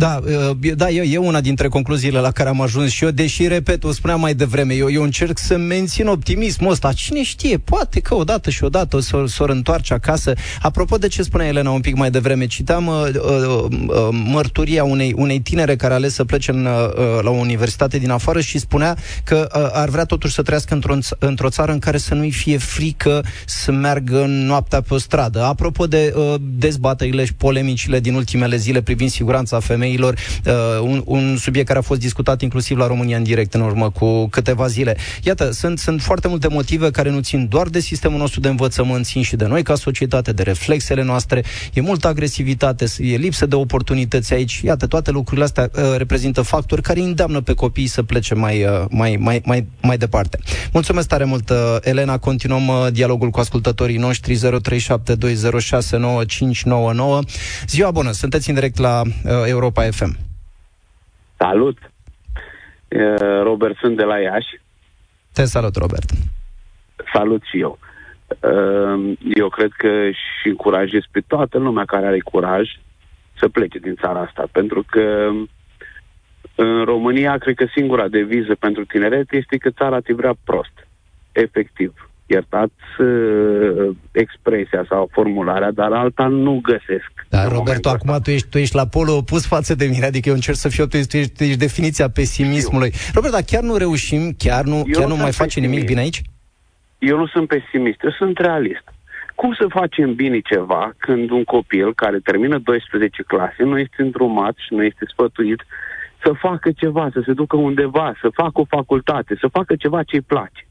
[0.00, 3.46] Da, uh, da e, e una dintre concluziile la care am ajuns și eu, deși,
[3.46, 6.92] repet, o spuneam mai devreme, eu, eu încerc să mențin optimismul ăsta.
[6.92, 10.32] Cine știe, poate că odată și odată o să, să o întoarce acasă.
[10.62, 15.14] Apropo de ce spunea Elena un pic mai devreme, citam uh, uh, uh, mărturia unei,
[15.16, 18.58] unei tinere care a ales să plece în, uh, la o universitate din afară și
[18.58, 22.30] spunea că uh, ar vrea totuși să trăiască într-o, într-o țară în care să nu-i
[22.30, 25.42] fie frică să meargă noaptea pe o stradă.
[25.42, 31.02] Apropo de uh, dezbaterile și polemicile din ultimele zile privind siguranța femei femeilor, uh, un,
[31.04, 34.66] un subiect care a fost discutat inclusiv la România în direct în urmă cu câteva
[34.66, 34.96] zile.
[35.22, 39.04] Iată, sunt, sunt foarte multe motive care nu țin doar de sistemul nostru de învățământ,
[39.04, 41.44] țin și de noi ca societate, de reflexele noastre.
[41.72, 44.60] E multă agresivitate, e lipsă de oportunități aici.
[44.64, 48.84] Iată, toate lucrurile astea uh, reprezintă factori care îndeamnă pe copii să plece mai, uh,
[48.90, 50.38] mai, mai, mai, mai departe.
[50.72, 52.18] Mulțumesc tare mult, uh, Elena.
[52.18, 54.38] Continuăm uh, dialogul cu ascultătorii noștri 0372069599.
[57.66, 60.16] Ziua bună, sunteți în direct la uh, Europa Europa FM.
[61.36, 61.78] Salut!
[63.42, 64.60] Robert, sunt de la Iași.
[65.32, 66.10] Te salut, Robert.
[67.12, 67.78] Salut și eu.
[69.34, 72.68] Eu cred că și încurajez pe toată lumea care are curaj
[73.38, 75.30] să plece din țara asta, pentru că
[76.54, 80.88] în România, cred că singura deviză pentru tineret este că țara te vrea prost.
[81.32, 87.10] Efectiv iertați uh, expresia sau formularea, dar alta nu găsesc.
[87.28, 90.34] Da, Roberto, acum tu ești, tu ești la polul opus față de mine, adică eu
[90.34, 92.90] încerc să fiu optimist, tu ești, tu ești definiția pesimismului.
[92.92, 93.10] Eu.
[93.14, 96.22] Robert, dar chiar nu reușim, chiar nu, chiar nu mai face nimic bine aici?
[96.98, 98.84] Eu nu sunt pesimist, eu sunt realist.
[99.34, 104.54] Cum să facem bine ceva când un copil care termină 12 clase nu este îndrumat
[104.56, 105.62] și nu este sfătuit
[106.24, 110.16] să facă ceva, să se ducă undeva, să facă o facultate, să facă ceva ce
[110.16, 110.66] îi place?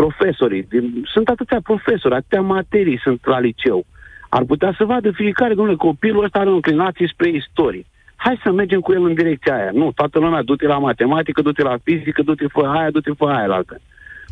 [0.00, 3.86] Profesorii, din, sunt atâția profesori, atâtea materii sunt la liceu.
[4.28, 7.84] Ar putea să vadă fiecare, domnule, copilul ăsta are o înclinație spre istorie.
[8.16, 9.70] Hai să mergem cu el în direcția aia.
[9.72, 13.46] Nu, toată lumea, du-te la matematică, du-te la fizică, du-te fă aia, du-te fă aia
[13.46, 13.80] la altă.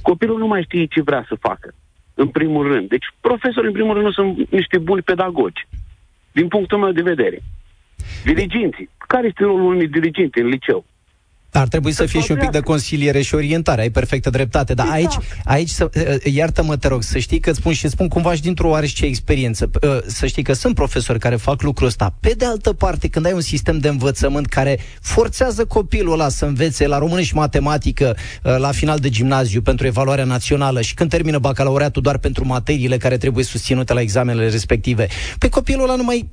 [0.03, 1.75] Copilul nu mai știe ce vrea să facă,
[2.15, 2.89] în primul rând.
[2.89, 5.67] Deci, profesorii, în primul rând, nu sunt niște buni pedagogi,
[6.33, 7.39] din punctul meu de vedere.
[8.25, 8.89] Diriginții.
[9.07, 10.85] Care este rolul unui diriginte în liceu?
[11.57, 14.75] Ar trebui să fie și un pic de consiliere și orientare, ai perfectă dreptate.
[14.75, 15.91] Dar aici, aici să,
[16.25, 19.71] iartă-mă, te rog, să știi că spun și spun cumva și dintr-o oarește experiență.
[20.07, 22.15] Să știi că sunt profesori care fac lucrul ăsta.
[22.21, 26.45] Pe de altă parte, când ai un sistem de învățământ care forțează copilul ăla să
[26.45, 31.39] învețe la română și matematică la final de gimnaziu pentru evaluarea națională și când termină
[31.39, 36.29] bacalaureatul doar pentru materiile care trebuie susținute la examenele respective, pe copilul ăla nu mai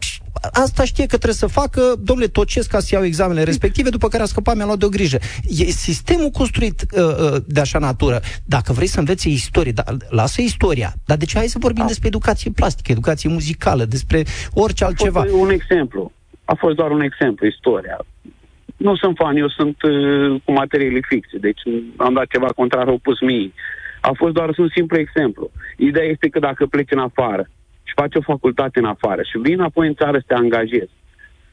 [0.52, 4.24] asta știe că trebuie să facă, domnule, tocesc ca să iau examenele respective, după care
[4.24, 5.18] a scăpat, mi-a luat de o grijă.
[5.48, 8.20] E sistemul construit uh, uh, de așa natură.
[8.46, 10.94] Dacă vrei să înveți istorie, da, lasă istoria.
[11.06, 11.88] Dar de ce hai să vorbim da.
[11.88, 15.20] despre educație plastică, educație muzicală, despre orice altceva?
[15.20, 16.12] A fost un exemplu.
[16.46, 18.06] A fost doar un exemplu, istoria.
[18.78, 21.62] Nu sunt fan, eu sunt uh, cu materiile fixe, deci
[21.98, 23.52] am dat ceva contrar opus mie.
[24.02, 25.52] A fost doar un simplu exemplu.
[25.78, 27.50] Ideea este că dacă pleci în afară,
[27.84, 30.92] și faci o facultate în afară și vin apoi în țară să te angajezi.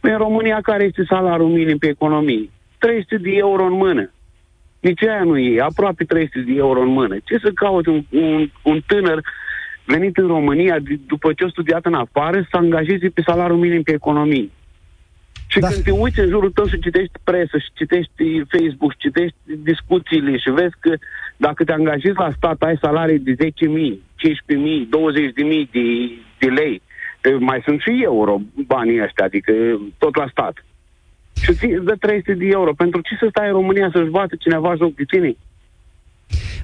[0.01, 2.51] Păi în România care este salariul minim pe economie?
[2.79, 4.11] 300 de euro în mână.
[4.81, 7.17] Nici aia nu e, aproape 300 de euro în mână.
[7.25, 9.25] Ce să cauți un, un, un tânăr
[9.85, 13.93] venit în România după ce a studiat în afară să angajeze pe salariul minim pe
[13.93, 14.51] economie?
[15.47, 15.69] Și da.
[15.69, 20.37] când te uiți în jurul tău și citești presă și citești Facebook și citești discuțiile
[20.37, 20.95] și vezi că
[21.37, 24.87] dacă te angajezi la stat ai salarii de 10.000, 15.000,
[25.65, 25.85] 20.000 de,
[26.39, 26.83] de lei,
[27.39, 29.53] mai sunt și euro banii ăștia, adică
[29.99, 30.65] tot la stat.
[31.43, 32.73] Și ți dă 300 de euro.
[32.73, 35.37] Pentru ce să stai în România să-și bată cineva joc de tine?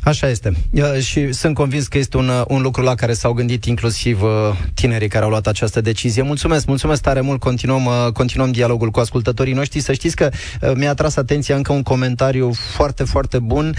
[0.05, 0.53] Așa este.
[1.01, 4.31] Și sunt convins că este un, un lucru la care s-au gândit inclusiv uh,
[4.75, 6.23] tinerii care au luat această decizie.
[6.23, 7.41] Mulțumesc, mulțumesc tare mult.
[7.41, 9.81] Continuăm, uh, continuăm dialogul cu ascultătorii noștri.
[9.81, 10.29] Să știți că
[10.61, 13.75] uh, mi-a atras atenția încă un comentariu foarte, foarte bun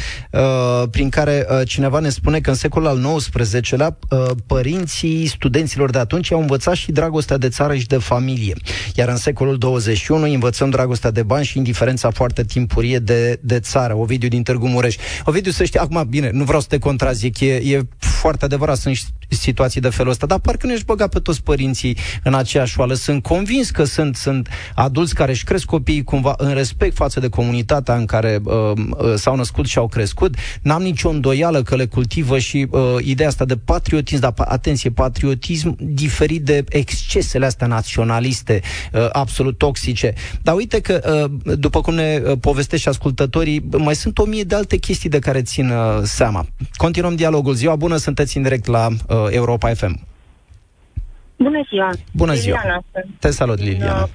[0.92, 3.98] prin care cineva ne spune că în secolul al XIX-lea
[4.46, 8.54] părinții studenților de atunci au învățat și dragostea de țară și de familie.
[8.96, 13.96] Iar în secolul 21 învățăm dragostea de bani și indiferența foarte timpurie de, de țară.
[13.96, 14.96] Ovidiu din Târgu Mureș.
[15.24, 18.98] Ovidiu, să știi, acum, bine, nu vreau să te contrazic, e, e foarte adevărat, sunt
[19.30, 22.94] situații de felul ăsta, dar parcă nu ești băgat pe toți părinții în aceeași oală.
[22.94, 27.30] Sunt convins că sunt, sunt adulți care își cresc copiii cumva în respect față de
[27.30, 30.36] comunitatea în care uh, uh, s-au născut și au crescut.
[30.62, 35.76] N-am nicio îndoială că le cultivă și uh, ideea asta de patriotism, dar atenție, patriotism
[35.80, 38.62] diferit de excesele astea naționaliste,
[38.94, 40.14] uh, absolut toxice.
[40.42, 44.44] Dar uite că, uh, după cum ne uh, povestește și ascultătorii, mai sunt o mie
[44.44, 46.46] de alte chestii de care țin uh, seama.
[46.76, 47.54] Continuăm dialogul.
[47.54, 50.00] Ziua bună, sunteți în direct la uh, Europa FM.
[51.38, 51.90] Bună ziua!
[52.14, 52.58] Bună ziua!
[52.58, 52.84] Liliana,
[53.20, 54.10] Te salut, Liliana!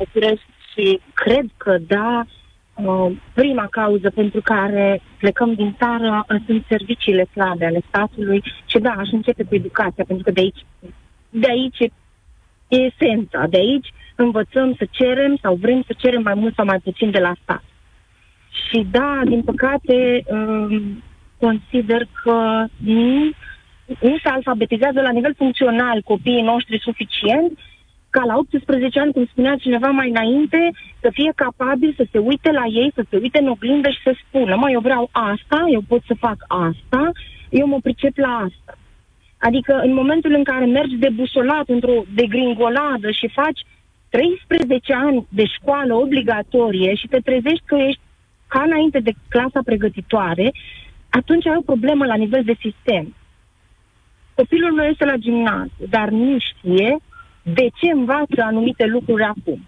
[0.73, 2.27] și cred că, da,
[2.75, 8.79] uh, prima cauză pentru care plecăm din țară uh, sunt serviciile slabe ale statului și
[8.79, 10.65] da, aș începe cu educația, pentru că de aici,
[11.31, 11.93] de aici
[12.69, 16.79] e esența, de aici învățăm să cerem sau vrem să cerem mai mult sau mai
[16.79, 17.63] puțin de la stat.
[18.51, 21.03] Și da, din păcate, um,
[21.39, 23.31] consider că nu,
[24.01, 27.59] nu se alfabetizează la nivel funcțional copiii noștri suficient
[28.11, 32.51] ca la 18 ani, cum spunea cineva mai înainte, să fie capabil să se uite
[32.51, 35.83] la ei, să se uite în oglindă și să spună, mă, eu vreau asta, eu
[35.89, 37.11] pot să fac asta,
[37.51, 38.79] eu mă pricep la asta.
[39.39, 43.61] Adică în momentul în care mergi debusolat într-o degringoladă și faci
[44.09, 48.01] 13 ani de școală obligatorie și te trezești că ești
[48.49, 50.53] ca înainte de clasa pregătitoare,
[51.11, 53.15] atunci ai o problemă la nivel de sistem.
[54.41, 56.97] Copilul meu este la gimnaziu, dar nu știe
[57.43, 59.61] de ce învață anumite lucruri acum.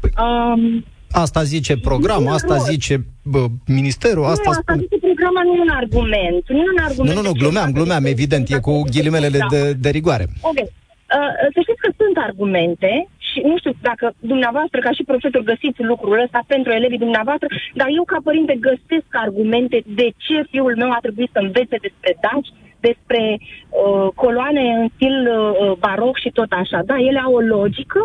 [0.00, 5.40] Păi, um, asta zice program, asta nu, zice bă, ministerul, nu, asta, asta zice programa,
[5.42, 6.42] nu e un argument.
[6.48, 9.90] Nu, e un argument nu, nu, nu glumeam, glumeam, evident, e cu ghilimelele de, de
[9.96, 10.26] rigoare.
[10.40, 10.58] Ok.
[10.58, 12.92] Uh, să știți că sunt argumente
[13.28, 17.48] și nu știu dacă dumneavoastră, ca și profesor, găsiți lucrul ăsta pentru elevii dumneavoastră,
[17.80, 22.12] dar eu, ca părinte, găsesc argumente de ce fiul meu a trebuit să învețe despre
[22.24, 26.82] daci, despre uh, coloane în stil uh, baroc și tot așa.
[26.84, 28.00] Da, ele au o logică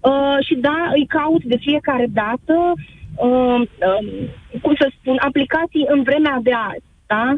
[0.00, 2.72] uh, și da, îi caut de fiecare dată,
[3.16, 4.28] uh, uh,
[4.62, 6.90] cum să spun, aplicații în vremea de azi.
[7.06, 7.34] Da?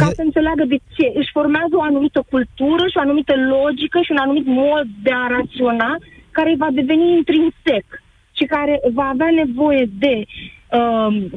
[0.00, 1.06] ca să înțeleagă de ce.
[1.14, 5.26] Își formează o anumită cultură și o anumită logică și un anumit mod de a
[5.36, 5.96] raționa
[6.30, 7.86] care va deveni intrinsec
[8.32, 10.57] și care va avea nevoie de uh,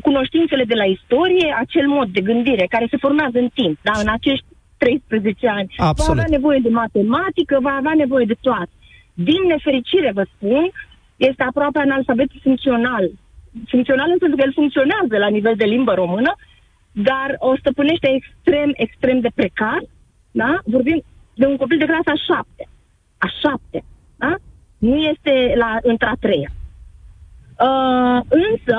[0.01, 3.91] cunoștințele de la istorie, acel mod de gândire care se formează în timp, da?
[3.99, 4.45] în acești
[4.77, 5.73] 13 ani.
[5.77, 6.15] Absolut.
[6.15, 8.73] Va avea nevoie de matematică, va avea nevoie de toate.
[9.13, 10.71] Din nefericire, vă spun,
[11.15, 13.11] este aproape analfabet funcțional.
[13.67, 16.31] Funcțional în sensul că el funcționează la nivel de limbă română,
[16.91, 19.81] dar o stăpânește extrem, extrem de precar,
[20.31, 20.59] da?
[20.65, 22.63] Vorbim de un copil de clasa a șapte.
[23.17, 23.83] A șapte,
[24.17, 24.35] da?
[24.77, 26.51] Nu este la într-a treia.
[27.67, 28.77] Uh, însă,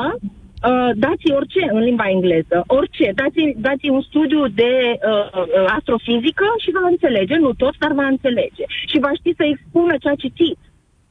[0.69, 6.71] uh, dați orice în limba engleză, orice, dați, dați un studiu de uh, astrofizică și
[6.71, 8.65] va înțelege, nu tot, dar va înțelege.
[8.91, 10.59] Și va ști să expună ce a citit,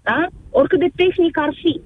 [0.02, 0.28] da?
[0.52, 1.82] Oricât de tehnic ar fi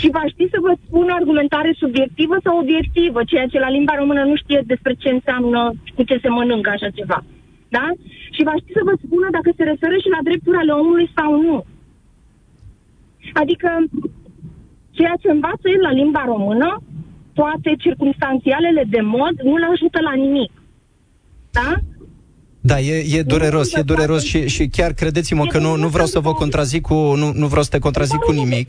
[0.00, 4.22] și va ști să vă spună argumentare subiectivă sau obiectivă, ceea ce la limba română
[4.24, 7.24] nu știe despre ce înseamnă, cu ce se mănâncă așa ceva.
[7.68, 7.86] Da?
[8.34, 11.64] Și va ști să vă spună dacă se referă și la drepturile omului sau nu.
[13.32, 13.68] Adică,
[14.98, 16.68] ceea ce învață el la limba română,
[17.40, 20.52] toate circunstanțialele de mod, nu le ajută la nimic.
[21.58, 21.70] Da?
[22.70, 26.18] Da, e, e dureros, e dureros și, și chiar credeți-mă că nu, nu vreau să
[26.26, 28.68] vă contrazic cu, nu, nu vreau să te contrazic cu nimic.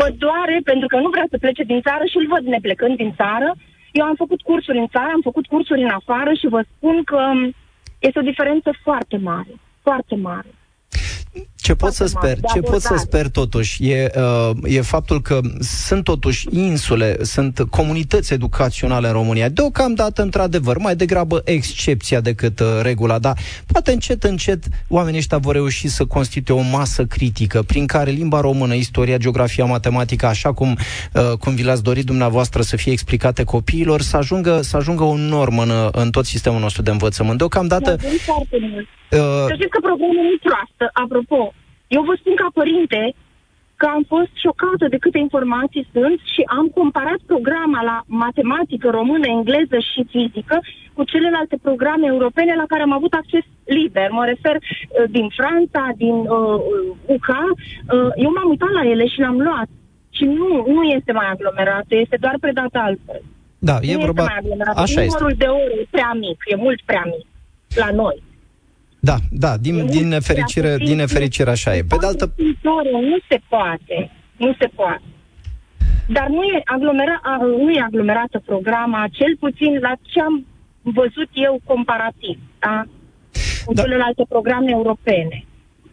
[0.00, 3.12] Mă doare pentru că nu vreau să plece din țară și îl văd neplecând din
[3.20, 3.48] țară.
[3.92, 7.20] Eu am făcut cursuri în țară, am făcut cursuri în afară și vă spun că
[7.98, 9.52] este o diferență foarte mare,
[9.82, 10.50] foarte mare.
[11.62, 16.04] Ce pot să sper, ce pot să sper totuși e, uh, e faptul că sunt
[16.04, 19.48] totuși insule, sunt comunități educaționale în România.
[19.48, 25.54] Deocamdată, într-adevăr, mai degrabă excepția decât uh, regula, dar poate încet, încet oamenii ăștia vor
[25.54, 30.76] reuși să constituie o masă critică prin care limba română, istoria, geografia, matematica, așa cum,
[31.12, 35.16] uh, cum vi l-ați dorit dumneavoastră să fie explicate copiilor, să ajungă, să ajungă o
[35.16, 37.38] normă în, în tot sistemul nostru de învățământ.
[37.38, 37.96] Deocamdată...
[39.18, 41.42] Uh, să știți că problemul nu proastă, apropo.
[41.96, 43.02] Eu vă spun ca părinte
[43.80, 49.26] că am fost șocată de câte informații sunt și am comparat programa la matematică, română,
[49.36, 50.56] engleză și fizică
[50.96, 53.44] cu celelalte programe europene la care am avut acces
[53.78, 54.08] liber.
[54.18, 56.56] Mă refer uh, din Franța, din uh,
[57.14, 57.30] UK.
[57.30, 59.68] Uh, eu m-am uitat la ele și le-am luat.
[60.16, 63.22] Și nu, nu este mai aglomerat, este doar predat altfel.
[63.68, 64.22] Da, e nu vorba...
[64.84, 65.44] Așa Numărul este.
[65.44, 67.26] de ore e prea mic, e mult prea mic
[67.82, 68.16] la noi.
[69.08, 71.82] Da, da, din, din nefericire, din nefericire așa e.
[71.88, 72.32] Pe de altă...
[73.10, 75.02] Nu se poate, nu se poate.
[76.08, 77.20] Dar nu e, aglomera,
[77.64, 80.46] nu e aglomerată programa, cel puțin la ce am
[80.82, 82.84] văzut eu comparativ, da?
[83.64, 83.82] Cu Da.
[83.82, 85.44] celelalte programe europene.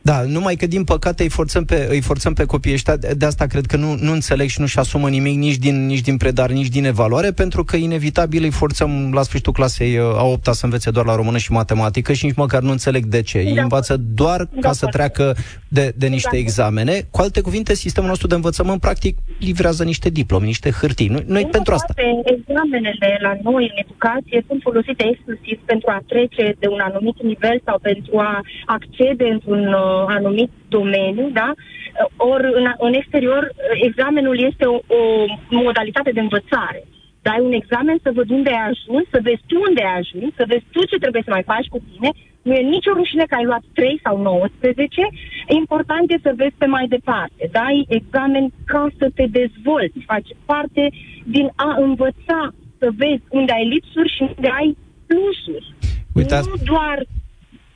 [0.10, 3.46] Da, numai că din păcate îi forțăm pe, îi forțăm pe copiii ăștia, de asta
[3.46, 6.68] cred că nu, nu înțeleg și nu-și asumă nimic nici din, nici din predare, nici
[6.68, 10.90] din evaluare, pentru că inevitabil îi forțăm la sfârșitul clasei uh, a 8 să învețe
[10.92, 13.38] doar la română și matematică și nici măcar nu înțeleg de ce.
[13.38, 13.62] Ei Da.
[13.62, 14.98] învață doar ca Da, să foarte.
[14.98, 15.36] treacă
[15.68, 16.38] de, de niște Da.
[16.38, 17.08] examene.
[17.12, 21.08] Cu alte cuvinte, sistemul nostru de învățământ practic livrează niște diplome, niște hârtii.
[21.08, 21.94] Noi, noi Din pentru asta.
[21.96, 27.24] păcate, examenele la noi în educație sunt folosite exclusiv pentru a trece de un anumit
[27.24, 31.54] nivel sau pentru a accede într-un uh, anumit domeniu, da?
[31.54, 35.02] Uh, Ori în, în exterior, uh, examenul este o, o
[35.50, 36.84] modalitate de învățare.
[37.22, 40.44] Dai un examen să văd unde ai ajuns, să vezi tu unde ai ajuns, să
[40.48, 42.10] vezi tu ce trebuie să mai faci cu tine.
[42.42, 45.10] Nu e nicio rușine că ai luat 3 sau 19.
[45.48, 47.50] Important e să vezi pe mai departe.
[47.52, 50.00] Dai examen ca să te dezvolți.
[50.06, 50.90] Face parte
[51.26, 52.42] din a învăța
[52.80, 54.78] să vezi unde ai lipsuri și unde ai
[55.08, 55.74] plusuri.
[56.14, 56.98] Uitați, Nu doar,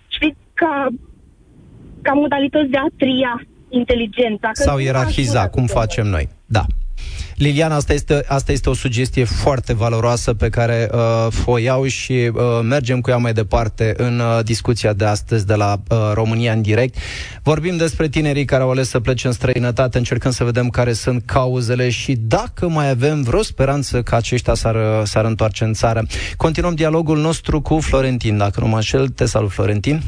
[0.08, 0.88] știi, ca,
[2.08, 3.34] ca modalități de a tria
[3.70, 4.48] inteligența.
[4.54, 6.30] că sau nu ierarhiza, așa cum se facem noi.
[6.46, 6.66] Da.
[7.36, 12.32] Liliana, asta este, asta este o sugestie foarte valoroasă pe care uh, o iau și
[12.34, 16.54] uh, mergem cu ea mai departe în uh, discuția de astăzi de la uh, România
[16.54, 16.96] în direct.
[17.44, 21.24] Vorbim despre tinerii care au ales să plece în străinătate, încercând să vedem care sunt
[21.26, 26.06] cauzele și dacă mai avem vreo speranță că aceștia s-ar, uh, s-ar întoarce în țară.
[26.38, 29.08] Continuăm dialogul nostru cu Florentin, dacă nu mă înșel.
[29.08, 30.02] Te salut, Florentin.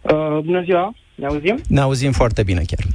[0.00, 1.58] Uh, bună ziua, ne auzim?
[1.68, 2.86] Ne auzim foarte bine chiar.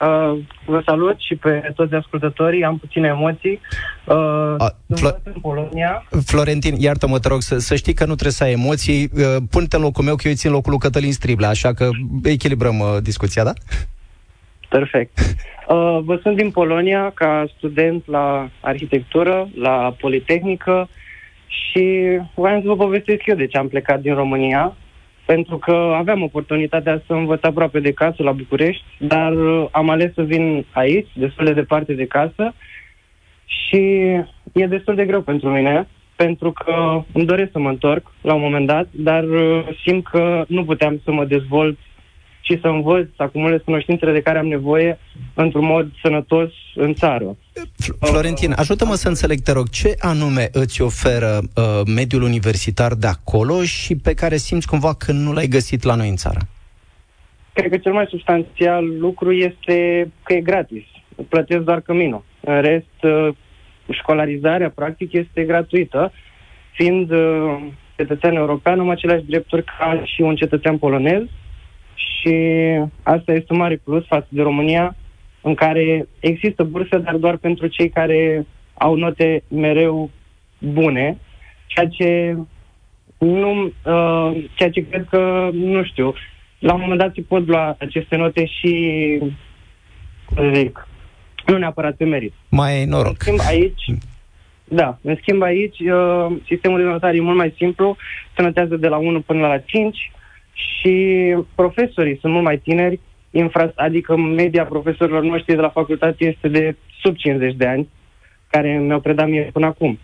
[0.00, 3.60] Uh, vă salut și pe toți ascultătorii, am puține emoții.
[4.04, 4.14] Uh,
[4.58, 6.06] A, sunt Flo- în Polonia.
[6.24, 9.10] Florentin, iartă-mă, te rog, să, să știi că nu trebuie să ai emoții.
[9.14, 11.88] Uh, Pune-te în locul meu, că eu țin locul lui Cătălin Striblea, așa că
[12.22, 13.52] echilibrăm uh, discuția, da?
[14.68, 15.18] Perfect.
[15.18, 20.88] Uh, vă sunt din Polonia ca student la arhitectură, la Politehnică
[21.46, 22.02] și
[22.34, 24.76] voiam să vă povestesc eu de ce am plecat din România.
[25.26, 30.14] Pentru că aveam oportunitatea să învăț aproape de casă la București, dar uh, am ales
[30.14, 32.54] să vin aici, destul de departe de casă.
[33.46, 33.76] Și
[34.52, 38.40] e destul de greu pentru mine, pentru că îmi doresc să mă întorc la un
[38.40, 41.78] moment dat, dar uh, simt că nu puteam să mă dezvolt
[42.46, 44.98] și să învăț, să acumulez cunoștințele de care am nevoie
[45.34, 47.36] într-un mod sănătos în țară.
[47.76, 53.06] Fl- Florentin, ajută-mă să înțeleg, te rog, ce anume îți oferă uh, mediul universitar de
[53.06, 56.38] acolo și pe care simți cumva că nu l-ai găsit la noi în țară?
[57.52, 60.84] Cred că cel mai substanțial lucru este că e gratis.
[61.28, 62.24] Plătesc doar căminul.
[62.40, 63.28] În rest, uh,
[63.90, 66.12] școlarizarea, practic, este gratuită.
[66.72, 67.56] Fiind uh,
[67.96, 71.22] cetățean european, am aceleași drepturi ca și un cetățean polonez
[71.94, 72.34] și
[73.02, 74.96] asta este un mare plus față de România,
[75.40, 80.10] în care există burse, dar doar pentru cei care au note mereu
[80.58, 81.18] bune,
[81.66, 82.36] ceea ce
[83.18, 86.14] nu, uh, ceea ce cred că, nu știu,
[86.58, 88.72] la un moment dat se pot lua aceste note și,
[90.24, 90.88] cum să zic,
[91.46, 92.32] nu neapărat pe merit.
[92.48, 93.16] Mai ai În noroc.
[93.22, 93.84] schimb, aici,
[94.64, 97.96] da, în schimb aici, uh, sistemul de notare e mult mai simplu,
[98.36, 100.12] se notează de la 1 până la 5
[100.54, 103.00] și profesorii sunt mult mai tineri,
[103.30, 107.88] infra, adică media profesorilor noștri de la facultate este de sub 50 de ani,
[108.50, 109.98] care mi-au predat mie până acum.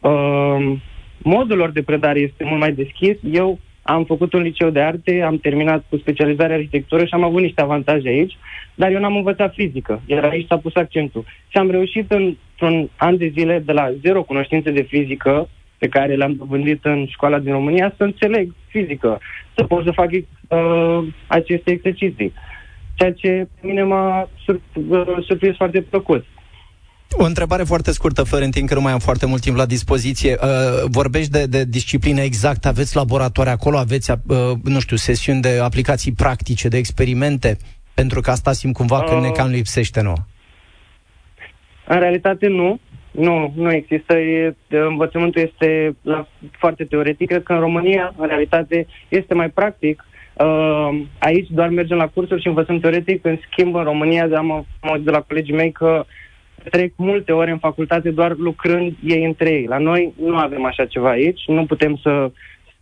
[0.00, 0.76] Uh,
[1.18, 3.16] modul lor de predare este mult mai deschis.
[3.32, 7.40] Eu am făcut un liceu de arte, am terminat cu specializarea arhitectură și am avut
[7.40, 8.36] niște avantaje aici,
[8.74, 11.24] dar eu n-am învățat fizică, iar aici s-a pus accentul.
[11.48, 15.48] Și am reușit într-un an de zile de la zero cunoștințe de fizică,
[15.78, 19.20] pe care le-am dobândit în școala din România, să înțeleg fizică,
[19.56, 22.32] să pot să fac uh, aceste exerciții.
[22.94, 26.24] Ceea ce pe mine m-a sur- uh, surprins foarte plăcut.
[27.16, 30.36] O întrebare foarte scurtă, Florentin, că nu mai am foarte mult timp la dispoziție.
[30.42, 30.48] Uh,
[30.90, 34.16] vorbești de, de disciplină exact, aveți laboratoare acolo, aveți, uh,
[34.64, 37.56] nu știu, sesiuni de aplicații practice, de experimente?
[37.94, 39.20] Pentru că asta simt cumva că Uh.
[39.20, 40.16] ne cam lipsește nouă.
[41.86, 42.80] În realitate nu.
[43.14, 44.18] Nu, nu există.
[44.18, 47.28] E, învățământul este la, foarte teoretic.
[47.28, 50.04] Cred că în România, în realitate, este mai practic.
[50.34, 53.24] Uh, aici doar mergem la cursuri și învățăm teoretic.
[53.24, 56.04] În schimb, în România, am am auzit de la colegii mei că
[56.70, 59.66] trec multe ore în facultate doar lucrând ei între ei.
[59.66, 61.40] La noi nu avem așa ceva aici.
[61.46, 62.30] Nu putem să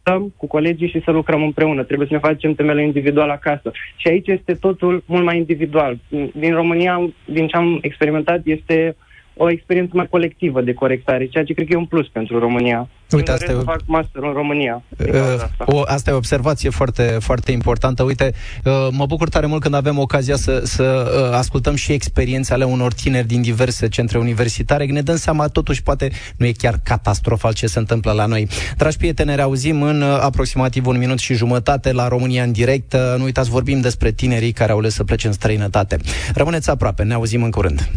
[0.00, 1.82] stăm cu colegii și să lucrăm împreună.
[1.82, 3.70] Trebuie să ne facem temele individual acasă.
[3.96, 5.98] Și aici este totul mult mai individual.
[6.34, 8.96] Din România, din ce am experimentat, este
[9.36, 12.88] o experiență mai colectivă de corectare, ceea ce cred că e un plus pentru România.
[13.10, 13.54] Uite, asta e...
[13.54, 14.82] să fac master în România.
[14.98, 15.64] Uh, asta.
[15.66, 18.02] O, asta e o observație foarte, foarte importantă.
[18.02, 18.32] Uite,
[18.64, 22.92] uh, mă bucur tare mult când avem ocazia să, să uh, ascultăm și experiențele unor
[22.92, 24.84] tineri din diverse centre universitare.
[24.84, 28.48] Ne dăm seama, totuși, poate nu e chiar catastrofal ce se întâmplă la noi.
[28.76, 32.92] Dragi prieteni, ne auzim în uh, aproximativ un minut și jumătate la România în direct.
[32.92, 35.96] Uh, nu uitați, vorbim despre tinerii care au ales să plece în străinătate.
[36.34, 37.90] Rămâneți aproape, ne auzim în curând.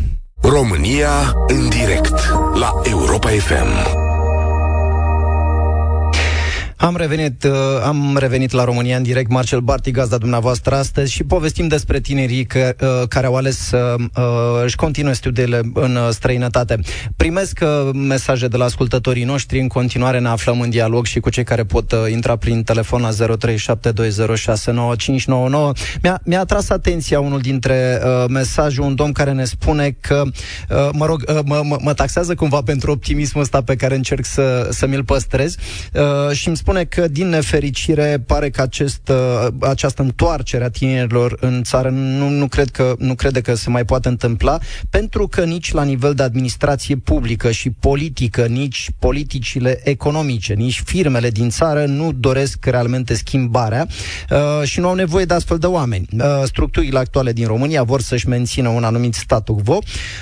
[0.50, 4.05] România în direct la Europa FM.
[6.86, 7.52] Am revenit, uh,
[7.84, 12.46] am revenit la România în direct, Marcel Barti, gazda dumneavoastră astăzi și povestim despre tinerii
[12.46, 14.24] că, uh, care au ales să uh,
[14.64, 16.80] își continue studiile în uh, străinătate.
[17.16, 21.30] Primesc uh, mesaje de la ascultătorii noștri, în continuare ne aflăm în dialog și cu
[21.30, 23.16] cei care pot uh, intra prin telefon la 0372069599.
[26.02, 30.24] Mi-a, mi-a atras atenția unul dintre uh, mesaje, un domn care ne spune că,
[30.70, 34.26] uh, mă rog, uh, mă, mă, mă taxează cumva pentru optimismul ăsta pe care încerc
[34.26, 35.56] să, să mi-l păstrez
[35.94, 41.38] uh, și îmi spune că, din nefericire, pare că acest, uh, această întoarcere a tinerilor
[41.40, 44.58] în țară nu, nu, cred că, nu crede că se mai poate întâmpla,
[44.90, 51.30] pentru că nici la nivel de administrație publică și politică, nici politicile economice, nici firmele
[51.30, 53.88] din țară nu doresc realmente schimbarea
[54.30, 56.08] uh, și nu au nevoie de astfel de oameni.
[56.12, 59.78] Uh, structurile actuale din România vor să-și mențină un anumit statu quo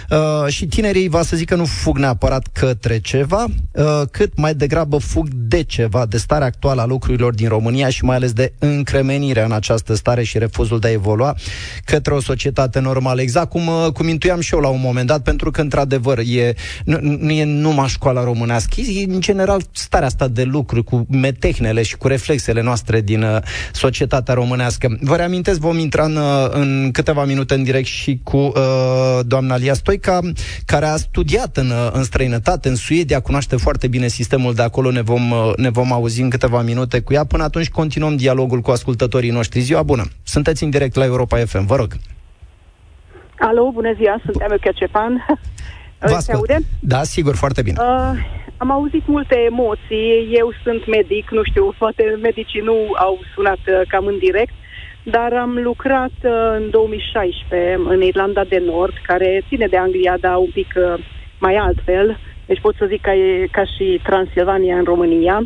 [0.09, 4.55] uh, și tinerii, va să zic că nu fug neapărat către ceva, uh, cât mai
[4.55, 8.53] degrabă fug de ceva, de starea actuală a lucrurilor din România și mai ales de
[8.59, 11.35] încremenirea în această stare și refuzul de a evolua
[11.85, 13.21] către o societate normală.
[13.21, 16.53] Exact cum, uh, cum intuiam și eu la un moment dat, pentru că, într-adevăr, e,
[16.85, 21.81] nu, nu e numai școala românească, e, în general, starea asta de lucruri cu metehnele
[21.81, 23.37] și cu reflexele noastre din uh,
[23.73, 24.97] societatea românească.
[25.01, 29.57] Vă reamintesc, vom intra în, uh, în câteva minute în direct și cu uh, doamna
[29.57, 30.19] Lia Stoica,
[30.65, 34.91] care a studiat în, uh, în străinătate, în Suedia, cunoaște foarte bine sistemul de acolo,
[34.91, 37.25] ne vom, uh, ne vom auzi în câteva minute cu ea.
[37.25, 39.59] Până atunci continuăm dialogul cu ascultătorii noștri.
[39.59, 40.03] Ziua bună!
[40.23, 41.91] Sunteți în direct la Europa FM, vă rog.
[43.39, 45.25] Alo, bună ziua, sunt Amelia Cepan.
[46.17, 46.57] Se aude?
[46.79, 47.77] Da, sigur, foarte bine.
[47.79, 48.11] Uh,
[48.57, 53.81] am auzit multe emoții, eu sunt medic, nu știu, poate medicii nu au sunat uh,
[53.87, 54.53] cam în direct,
[55.03, 60.35] dar am lucrat uh, în 2016 în Irlanda de Nord, care ține de Anglia, dar
[60.35, 61.03] un pic uh,
[61.39, 65.43] mai altfel, deci pot să zic ca, e, ca și Transilvania în România.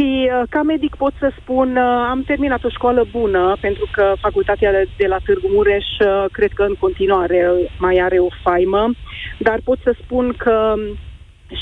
[0.00, 4.12] Și uh, ca medic pot să spun, uh, am terminat o școală bună, pentru că
[4.20, 8.90] facultatea de la Târgu Mureș uh, cred că în continuare mai are o faimă,
[9.38, 10.74] dar pot să spun că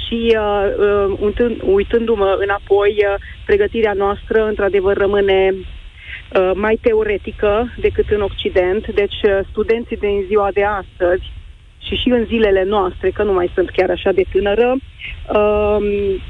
[0.06, 3.14] și uh, uitând, uitându-mă înapoi, uh,
[3.46, 8.88] pregătirea noastră într-adevăr rămâne uh, mai teoretică decât în Occident.
[8.88, 11.32] Deci uh, studenții din ziua de astăzi
[11.78, 14.76] și și în zilele noastre, că nu mai sunt chiar așa de tânără,
[15.34, 15.76] uh,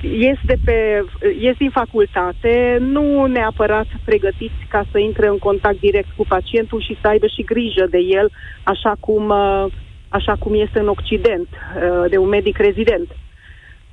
[0.01, 1.05] ies, de pe,
[1.41, 6.99] ies din facultate, nu neapărat pregătiți ca să intre în contact direct cu pacientul și
[7.01, 8.31] să aibă și grijă de el,
[8.63, 9.65] așa cum, uh,
[10.09, 13.09] așa cum este în Occident, uh, de un medic rezident.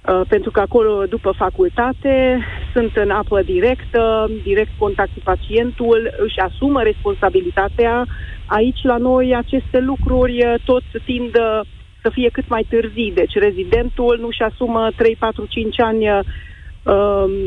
[0.08, 2.40] Uh, pentru că acolo, după facultate,
[2.74, 8.06] sunt în apă directă, direct contact cu pacientul, își asumă responsabilitatea.
[8.46, 11.60] Aici, la noi, aceste lucruri uh, tot tind uh,
[12.02, 13.12] să fie cât mai târzii.
[13.16, 16.20] Deci, rezidentul nu își asumă 3, 4, 5 ani uh,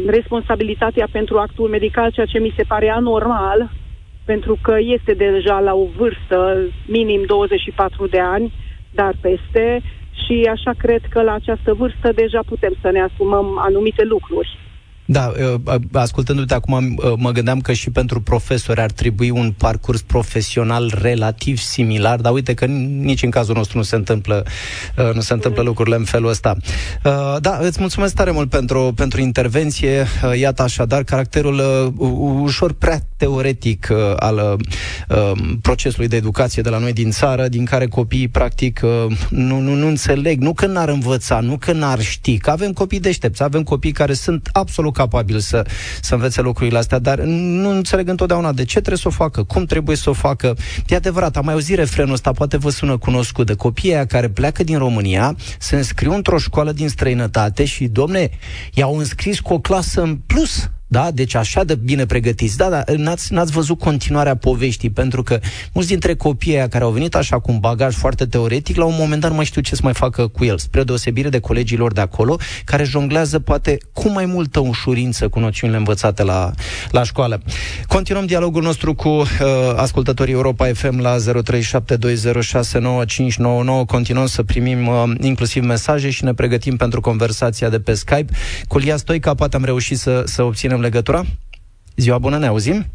[0.06, 3.70] responsabilitatea pentru actul medical, ceea ce mi se pare anormal,
[4.24, 8.52] pentru că este deja la o vârstă minim 24 de ani,
[8.90, 9.82] dar peste,
[10.26, 14.58] și așa cred că la această vârstă deja putem să ne asumăm anumite lucruri.
[15.10, 15.32] Da,
[15.92, 22.20] ascultându-te acum, mă gândeam că și pentru profesori ar trebui un parcurs profesional relativ similar,
[22.20, 24.44] dar uite că nici în cazul nostru nu se întâmplă,
[25.14, 26.56] nu se întâmplă lucrurile în felul ăsta.
[27.40, 30.06] Da, îți mulțumesc tare mult pentru, pentru intervenție.
[30.38, 31.62] Iată așadar, caracterul
[32.42, 34.56] ușor prea teoretic al
[35.62, 38.80] procesului de educație de la noi din țară, din care copiii practic
[39.28, 43.00] nu, nu, nu înțeleg, nu că n-ar învăța, nu că n-ar ști, că avem copii
[43.00, 45.66] deștepți, avem copii care sunt absolut capabil să,
[46.00, 47.18] să învețe lucrurile astea, dar
[47.62, 50.56] nu înțeleg întotdeauna de ce trebuie să o facă, cum trebuie să o facă.
[50.88, 54.28] E adevărat, am mai auzit refrenul ăsta, poate vă sună cunoscut, de copiii aia care
[54.28, 58.30] pleacă din România, se înscriu într-o școală din străinătate și, domne,
[58.72, 61.10] i-au înscris cu o clasă în plus da?
[61.10, 62.56] Deci așa de bine pregătiți.
[62.56, 65.38] Da, dar n-ați, n-ați văzut continuarea poveștii, pentru că
[65.72, 68.94] mulți dintre copiii aia care au venit așa cu un bagaj foarte teoretic, la un
[68.98, 71.92] moment dat nu mai știu ce să mai facă cu el, spre deosebire de colegilor
[71.92, 76.50] de acolo, care jonglează poate cu mai multă ușurință cu noțiunile învățate la,
[76.90, 77.42] la școală.
[77.86, 79.26] Continuăm dialogul nostru cu uh,
[79.76, 81.20] ascultătorii Europa FM la 0372069599.
[83.86, 88.32] Continuăm să primim uh, inclusiv mesaje și ne pregătim pentru conversația de pe Skype.
[88.68, 91.24] Cu Lia Stoica poate am reușit să, să obținem legătura.
[91.96, 92.86] Ziua bună, ne auzim?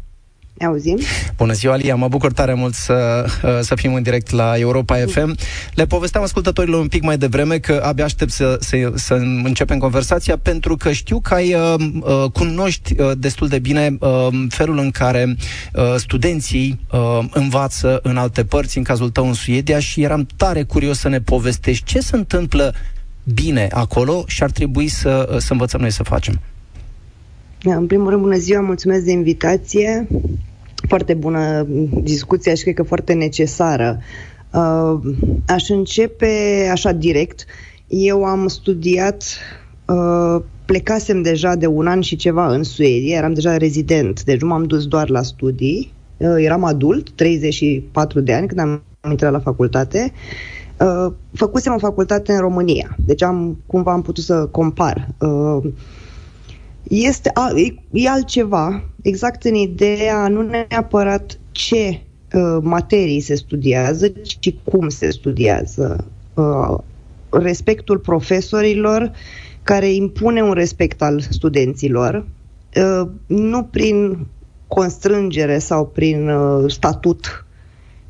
[0.54, 0.98] Ne auzim.
[1.36, 4.96] Bună ziua, Lia, mă bucur tare mult să, uh, să fim în direct la Europa
[5.06, 5.36] FM.
[5.74, 9.14] Le povesteam ascultătorilor un pic mai devreme că abia aștept să, să, să
[9.44, 14.28] începem conversația pentru că știu că ai uh, uh, cunoști uh, destul de bine uh,
[14.48, 15.36] felul în care
[15.74, 20.62] uh, studenții uh, învață în alte părți, în cazul tău în Suedia și eram tare
[20.62, 22.74] curios să ne povestești ce se întâmplă
[23.34, 26.40] bine acolo și ar trebui să, să învățăm noi să facem.
[27.64, 30.08] În primul rând, bună ziua, mulțumesc de invitație.
[30.88, 31.66] Foarte bună
[32.02, 33.98] discuția și cred că foarte necesară.
[34.52, 35.00] Uh,
[35.46, 36.28] aș începe
[36.70, 37.44] așa direct.
[37.88, 39.24] Eu am studiat,
[39.86, 44.46] uh, plecasem deja de un an și ceva în Suedia, eram deja rezident, deci nu
[44.46, 45.92] m-am dus doar la studii.
[46.16, 50.12] Uh, eram adult, 34 de ani, când am intrat la facultate.
[51.32, 55.08] Făcusem o facultate în România, deci am, cumva am putut să compar.
[56.88, 62.00] Este e, e altceva, exact în ideea nu neapărat ce
[62.32, 66.04] uh, materii se studiază, ci cum se studiază.
[66.34, 66.78] Uh,
[67.30, 69.12] respectul profesorilor
[69.62, 72.26] care impune un respect al studenților,
[72.76, 74.26] uh, nu prin
[74.68, 77.43] constrângere sau prin uh, statut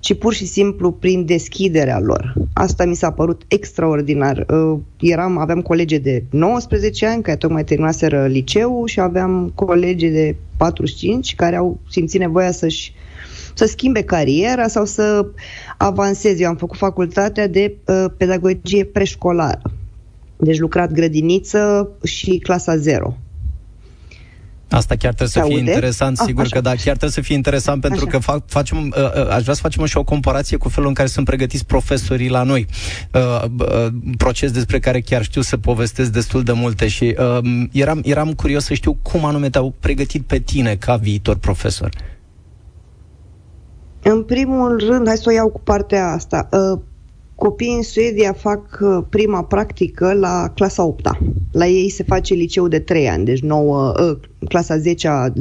[0.05, 2.33] ci pur și simplu prin deschiderea lor.
[2.53, 4.47] Asta mi s-a părut extraordinar.
[4.49, 10.37] Uh, eram, aveam colegi de 19 ani care tocmai terminaseră liceu și aveam colegi de
[10.57, 12.93] 45 care au simțit nevoia să-și
[13.55, 15.27] să schimbe cariera sau să
[15.77, 16.43] avanseze.
[16.43, 19.63] Eu am făcut facultatea de uh, pedagogie preșcolară.
[20.37, 23.17] Deci lucrat grădiniță și clasa 0.
[24.75, 25.71] Asta chiar trebuie să fie aude?
[25.71, 28.11] interesant, ah, sigur ah, că da, chiar trebuie să fie interesant pentru așa.
[28.11, 30.95] că fac, facem, uh, uh, aș vrea să facem și o comparație cu felul în
[30.95, 32.67] care sunt pregătiți profesorii la noi.
[33.13, 37.39] Uh, uh, proces despre care chiar știu să povestesc destul de multe și uh,
[37.73, 41.91] eram, eram curios să știu cum anume te-au pregătit pe tine ca viitor profesor.
[44.03, 46.49] În primul rând, hai să o iau cu partea asta.
[46.51, 46.81] Uh,
[47.45, 51.19] Copiii în Suedia fac uh, prima practică la clasa 8 -a.
[51.53, 54.19] La ei se face liceu de 3 ani, deci 9, uh,
[54.49, 55.33] clasa 10 10-12.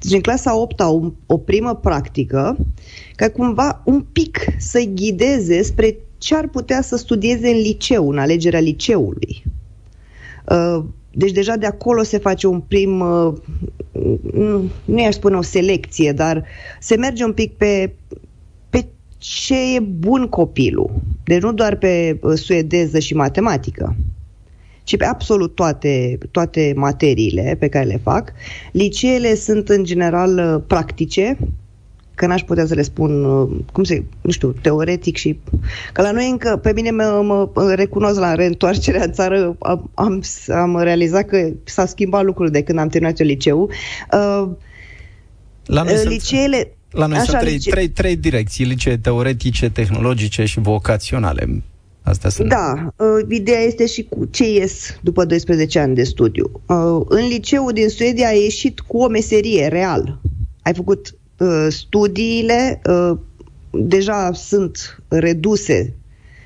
[0.00, 2.56] Deci în clasa 8 -a, o, o primă practică
[3.14, 8.18] ca cumva un pic să-i ghideze spre ce ar putea să studieze în liceu, în
[8.18, 9.44] alegerea liceului.
[10.50, 12.90] Uh, deci deja de acolo se face un prim,
[14.84, 16.44] nu i-aș spune o selecție, dar
[16.80, 17.92] se merge un pic pe
[19.18, 20.90] ce e bun copilul.
[21.24, 23.96] Deci nu doar pe uh, suedeză și matematică,
[24.84, 28.32] ci pe absolut toate, toate materiile pe care le fac.
[28.72, 31.36] Liceele sunt în general uh, practice,
[32.14, 35.38] că n-aș putea să le spun, uh, cum se, nu știu, teoretic și...
[35.92, 37.22] Că la noi încă, pe mine mă,
[37.54, 42.62] mă recunosc la reîntoarcerea în țară, am, am, am realizat că s-a schimbat lucrul de
[42.62, 43.70] când am terminat eu liceu.
[44.12, 44.48] Uh,
[45.64, 46.75] la noi liceele...
[46.96, 47.70] Sunt la noi Așa, sunt trei, lice...
[47.70, 51.62] trei, trei direcții, licee teoretice, tehnologice și vocaționale.
[52.02, 52.48] Astea sunt.
[52.48, 56.50] Da, uh, ideea este și cu ce ies după 12 ani de studiu.
[56.66, 60.20] Uh, în liceu din Suedia ai ieșit cu o meserie real.
[60.62, 63.18] Ai făcut uh, studiile, uh,
[63.70, 65.94] deja sunt reduse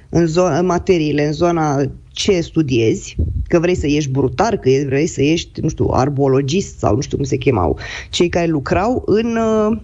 [0.09, 3.17] în, zo- în materiile, în zona ce studiezi,
[3.49, 7.17] că vrei să ieși brutar, că vrei să ieși, nu știu, arbologist sau nu știu
[7.17, 7.79] cum se chemau,
[8.11, 9.79] cei care lucrau în uh,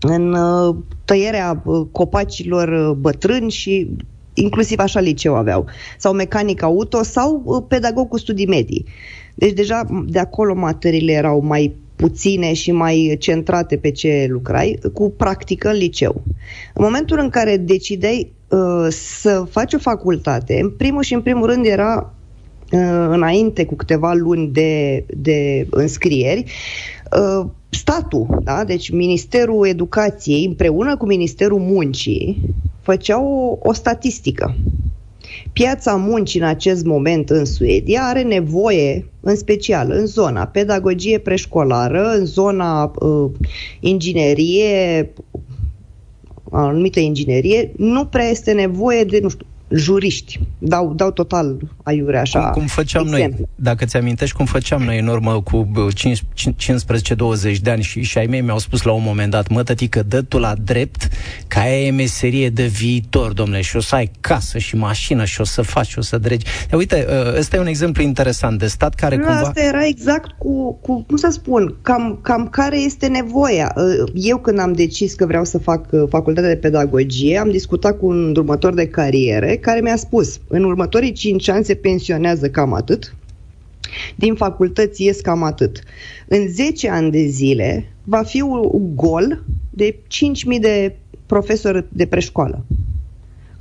[0.00, 3.90] în uh, tăierea uh, copacilor uh, bătrâni și
[4.34, 5.66] inclusiv așa liceu aveau,
[5.98, 8.86] sau mecanic auto sau pedagog cu studii medii.
[9.34, 15.10] Deci deja de acolo materiile erau mai puține și mai centrate pe ce lucrai, cu
[15.10, 16.22] practică în liceu.
[16.74, 21.46] În momentul în care decideai uh, să faci o facultate, în primul și în primul
[21.46, 22.14] rând era
[22.72, 26.44] uh, înainte cu câteva luni de, de înscrieri,
[27.18, 28.64] uh, statul, da?
[28.64, 32.40] deci Ministerul Educației împreună cu Ministerul Muncii
[32.80, 34.56] făceau o, o statistică.
[35.52, 42.10] Piața muncii în acest moment în Suedia are nevoie, în special în zona pedagogie preșcolară,
[42.18, 43.30] în zona uh,
[43.80, 45.10] inginerie,
[46.50, 50.40] anumită inginerie, nu prea este nevoie de, nu știu, juriști.
[50.58, 52.40] Dau, dau total aiure așa.
[52.40, 53.36] Cum, cum făceam exemplu.
[53.38, 58.18] noi, dacă ți amintești cum făceam noi în urmă cu 15-20 de ani și, și
[58.18, 61.08] ai mei mi-au spus la un moment dat, mă tătică, dă tu la drept
[61.46, 65.40] ca aia e meserie de viitor, domnule, și o să ai casă și mașină și
[65.40, 66.46] o să faci și o să dregi.
[66.72, 69.40] Ia, uite, ă, ăsta e un exemplu interesant de stat care nu, cumva...
[69.40, 73.72] Asta era exact cu, cu cum să spun, cam, cam care este nevoia.
[73.76, 77.98] Ă, eu când am decis că vreau să fac ă, facultatea de pedagogie, am discutat
[77.98, 82.72] cu un următor de cariere care mi-a spus, în următorii 5 ani se pensionează cam
[82.72, 83.14] atât,
[84.14, 85.82] din facultăți ies cam atât.
[86.28, 89.96] În 10 ani de zile va fi un gol de
[90.54, 90.96] 5.000 de
[91.26, 92.64] profesori de preșcoală.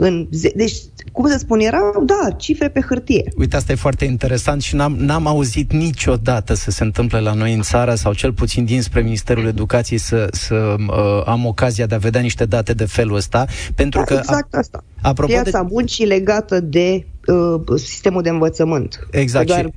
[0.01, 0.73] În ze- deci,
[1.11, 3.31] cum să spun, erau, da, cifre pe hârtie.
[3.37, 7.53] Uite, asta e foarte interesant și n-am, n-am auzit niciodată să se întâmple la noi
[7.53, 11.97] în țară sau cel puțin dinspre Ministerul Educației să, să uh, am ocazia de a
[11.97, 13.45] vedea niște date de felul ăsta,
[13.75, 14.13] pentru da, că...
[14.13, 14.83] Exact asta.
[15.01, 15.67] Apropo Piața de...
[15.71, 19.07] muncii legată de uh, sistemul de învățământ.
[19.11, 19.47] Exact.
[19.47, 19.59] Doar...
[19.59, 19.69] Și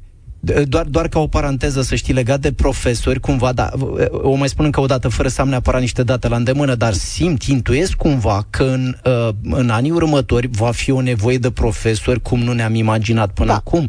[0.64, 3.70] doar, doar ca o paranteză să știi legat de profesori, cumva, da,
[4.10, 6.92] o mai spun încă o dată, fără să am neapărat niște date la îndemână, dar
[6.92, 12.20] simt, intuiesc cumva că în, uh, în anii următori va fi o nevoie de profesori
[12.20, 13.54] cum nu ne-am imaginat până da.
[13.54, 13.88] acum.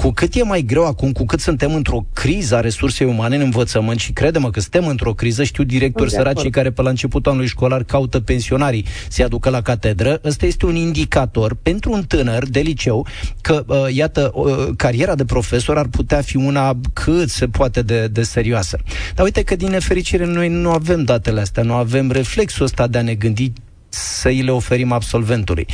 [0.00, 3.40] Cu cât e mai greu acum, cu cât suntem într-o criză a resursei umane în
[3.40, 7.48] învățământ și credem că suntem într-o criză, știu directori săraci care pe la începutul anului
[7.48, 12.60] școlar caută pensionarii să-i aducă la catedră, ăsta este un indicator pentru un tânăr de
[12.60, 13.06] liceu
[13.40, 18.06] că, uh, iată, uh, cariera de profesor ar putea fi una cât se poate de,
[18.06, 18.78] de serioasă.
[19.14, 22.98] Dar uite că, din nefericire, noi nu avem datele astea, nu avem reflexul ăsta de
[22.98, 23.52] a ne gândi
[23.88, 25.66] să îi le oferim absolventului.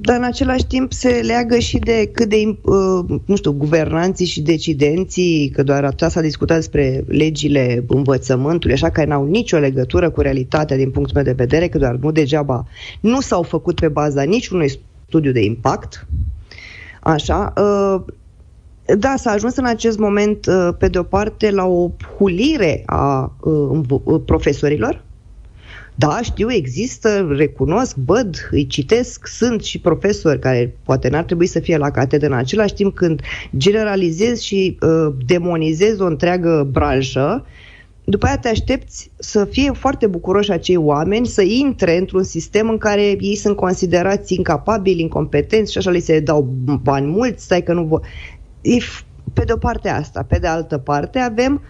[0.00, 4.40] Dar în același timp se leagă și de cât de, uh, nu știu, guvernanții și
[4.40, 10.20] decidenții, că doar atât s-a discutat despre legile învățământului, așa că n-au nicio legătură cu
[10.20, 12.66] realitatea din punctul meu de vedere, că doar nu degeaba
[13.00, 16.06] nu s-au făcut pe baza niciunui studiu de impact.
[17.00, 18.02] Așa, uh,
[18.98, 23.36] da, s-a ajuns în acest moment, uh, pe de o parte, la o hulire a
[24.24, 25.04] profesorilor,
[26.06, 31.60] da, știu, există, recunosc, văd, îi citesc, sunt și profesori care poate n-ar trebui să
[31.60, 33.20] fie la catedră în același timp când
[33.56, 37.44] generalizez și uh, demonizez o întreagă branșă,
[38.04, 42.78] după aia te aștepți să fie foarte bucuroși acei oameni, să intre într-un sistem în
[42.78, 46.42] care ei sunt considerați incapabili, incompetenți și așa li se dau
[46.82, 48.00] bani mulți, stai că nu vă...
[48.60, 48.76] E
[49.32, 50.22] pe de o parte asta.
[50.22, 51.62] Pe de altă parte avem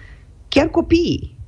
[0.48, 1.40] chiar copiii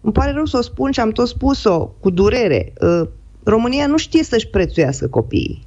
[0.00, 2.72] îmi pare rău să o spun și am tot spus-o cu durere.
[2.80, 3.08] Uh,
[3.42, 5.66] România nu știe să-și prețuiască copiii.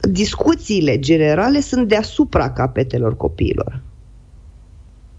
[0.00, 3.80] Discuțiile generale sunt deasupra capetelor copiilor.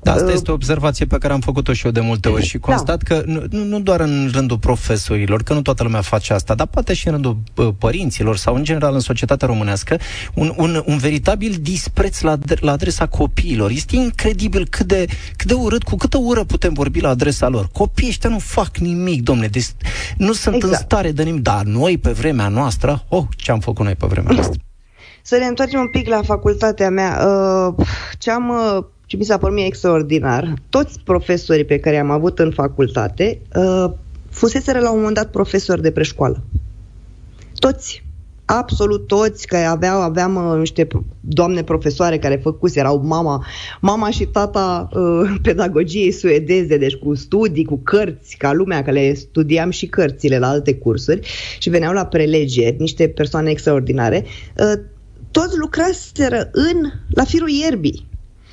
[0.04, 2.58] Da, asta este o observație pe care am făcut-o și eu de multe ori și
[2.58, 3.16] constat da.
[3.16, 6.94] că nu, nu doar în rândul profesorilor, că nu toată lumea face asta, dar poate
[6.94, 7.38] și în rândul
[7.78, 9.98] părinților sau în general în societatea românească,
[10.34, 13.72] un, un, un veritabil dispreț la, la adresa copiilor.
[13.72, 17.70] Este incredibil cât de, cât de urât, cu câtă ură putem vorbi la adresa lor.
[17.72, 19.68] Copiii ăștia nu fac nimic, domnule, deci
[20.18, 20.74] nu sunt exact.
[20.74, 24.08] în stare de nimic, dar noi pe vremea noastră, oh, ce am făcut noi pe
[24.08, 24.60] vremea noastră.
[25.24, 27.26] Să ne întoarcem un pic la facultatea mea.
[27.26, 27.86] Uh,
[28.18, 30.54] ce am uh, și mi s-a părut mie extraordinar.
[30.70, 33.92] Toți profesorii pe care am avut în facultate uh,
[34.30, 36.44] fuseseră la un moment dat profesori de preșcoală.
[37.56, 38.04] Toți.
[38.46, 40.88] Absolut toți, că aveau, aveam uh, niște
[41.20, 43.46] doamne profesoare care făcuse, erau mama,
[43.82, 49.14] mama și tata uh, pedagogiei suedeze, deci cu studii, cu cărți, ca lumea, că le
[49.14, 51.28] studiam și cărțile la alte cursuri
[51.60, 54.26] și veneau la prelegeri, niște persoane extraordinare.
[54.58, 54.82] Uh,
[55.32, 58.10] toți lucraseră în, la firul ierbii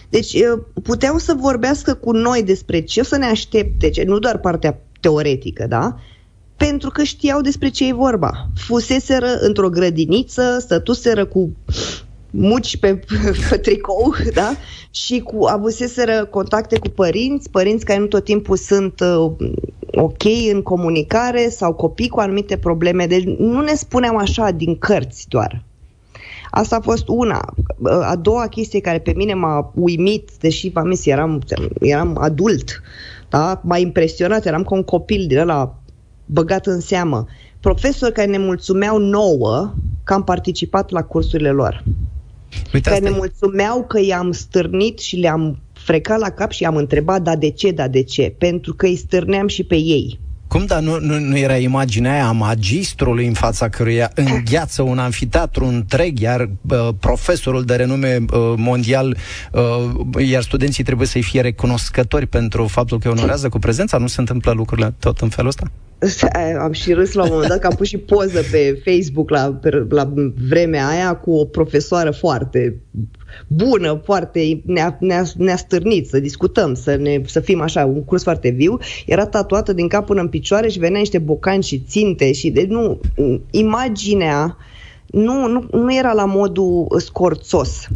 [0.08, 0.36] deci
[0.82, 4.80] puteau să vorbească cu noi despre ce o să ne aștepte, ce, nu doar partea
[5.00, 5.96] teoretică, da?
[6.56, 8.48] Pentru că știau despre ce e vorba.
[8.54, 11.52] Fuseseră într-o grădiniță, stătuseră cu
[12.30, 13.00] muci pe,
[13.50, 14.52] pe tricou, da?
[14.90, 19.32] Și cu avuseseră contacte cu părinți, părinți care nu tot timpul sunt uh,
[19.92, 23.06] ok în comunicare sau copii cu anumite probleme.
[23.06, 25.62] Deci nu ne spuneam așa din cărți doar.
[26.50, 27.54] Asta a fost una.
[28.02, 31.42] A doua chestie care pe mine m-a uimit, deși v-am zis, eram,
[31.80, 32.82] eram adult,
[33.28, 33.60] da?
[33.64, 35.78] m-a impresionat, eram ca un copil din ăla
[36.26, 37.26] băgat în seamă.
[37.60, 39.74] Profesori care ne mulțumeau nouă
[40.04, 41.84] că am participat la cursurile lor.
[42.72, 47.22] Uite, care ne mulțumeau că i-am stârnit și le-am frecat la cap și i-am întrebat,
[47.22, 48.34] da de ce, da de ce?
[48.38, 50.18] Pentru că îi stârneam și pe ei.
[50.48, 54.98] Cum, dar nu, nu, nu era imaginea aia a magistrului în fața căruia îngheață un
[54.98, 56.40] anfiteatru întreg, iar
[56.70, 59.16] uh, profesorul de renume uh, mondial,
[59.52, 63.98] uh, iar studenții trebuie să-i fie recunoscători pentru faptul că onorează cu prezența?
[63.98, 65.70] Nu se întâmplă lucrurile tot în felul ăsta?
[66.64, 69.60] Am și râs la un moment dat că am pus și poză pe Facebook la,
[69.88, 70.12] la
[70.48, 72.80] vremea aia cu o profesoară foarte
[73.48, 78.22] bună, foarte, ne-a, ne-a, ne-a stârnit să discutăm, să, ne, să fim așa, un curs
[78.22, 82.32] foarte viu, era tatuată din cap până în picioare și venea niște bocani și ținte
[82.32, 83.00] și de nu,
[83.50, 84.56] imaginea
[85.06, 87.88] nu, nu, nu era la modul scorțos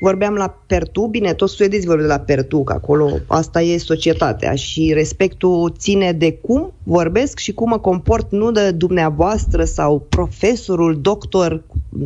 [0.00, 4.92] vorbeam la Pertu, bine, toți suedezii vorbesc la Pertu, că acolo asta e societatea și
[4.94, 11.62] respectul ține de cum vorbesc și cum mă comport, nu de dumneavoastră sau profesorul, doctor,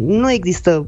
[0.07, 0.87] nu există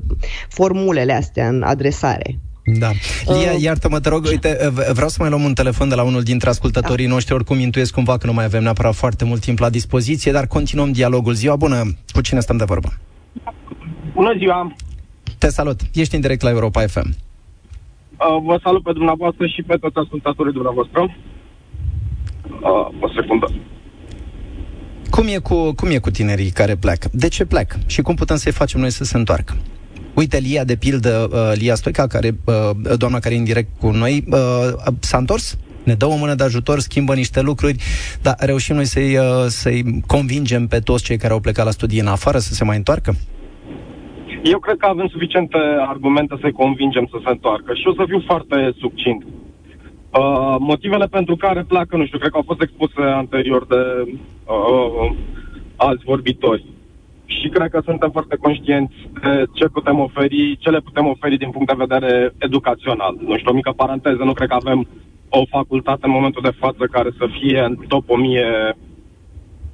[0.49, 2.39] formulele astea în adresare.
[2.79, 2.91] Da.
[3.27, 6.23] Lia, uh, iartă-mă, te rog, uite, vreau să mai luăm un telefon de la unul
[6.23, 7.13] dintre ascultătorii da.
[7.13, 10.47] noștri, oricum intuiesc cumva că nu mai avem neapărat foarte mult timp la dispoziție, dar
[10.47, 11.33] continuăm dialogul.
[11.33, 11.83] Ziua bună,
[12.13, 12.89] cu cine stăm de vorbă?
[14.15, 14.75] Bună ziua!
[15.39, 15.81] Te salut.
[15.95, 17.09] Ești în direct la Europa FM.
[17.09, 21.01] Uh, vă salut pe dumneavoastră și pe toți ascultatorii dumneavoastră.
[21.01, 23.47] Uh, o secundă.
[25.11, 27.09] Cum e, cu, cum e cu tinerii care pleacă?
[27.13, 27.79] De ce pleacă?
[27.87, 29.57] Și cum putem să-i facem noi să se întoarcă?
[30.15, 33.91] Uite, Lia, de pildă, uh, Lia Stoica, care, uh, doamna care e în direct cu
[33.91, 34.39] noi, uh,
[35.01, 35.59] s-a întors?
[35.83, 37.77] Ne dă o mână de ajutor, schimbă niște lucruri,
[38.23, 42.01] dar reușim noi să-i, uh, să-i convingem pe toți cei care au plecat la studii
[42.01, 43.11] în afară să se mai întoarcă?
[43.11, 43.42] Uh,
[44.43, 48.23] eu cred că avem suficiente argumente să-i convingem să se întoarcă și o să fiu
[48.27, 49.25] foarte succint.
[49.25, 53.83] Uh, motivele pentru care pleacă, nu știu, cred că au fost expuse anterior de
[54.47, 55.13] uh,
[55.77, 56.65] alți vorbitori.
[57.25, 61.51] Și cred că suntem foarte conștienți de ce putem oferi, ce le putem oferi din
[61.51, 63.17] punct de vedere educațional.
[63.21, 64.87] Nu știu, o mică paranteză, nu cred că avem
[65.29, 68.77] o facultate în momentul de față care să fie în top 1000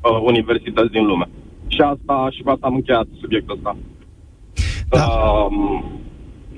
[0.02, 1.28] uh, universități din lume.
[1.66, 3.76] Și asta, și cu asta am încheiat subiectul ăsta.
[4.88, 5.04] Da.
[5.04, 5.82] Uh,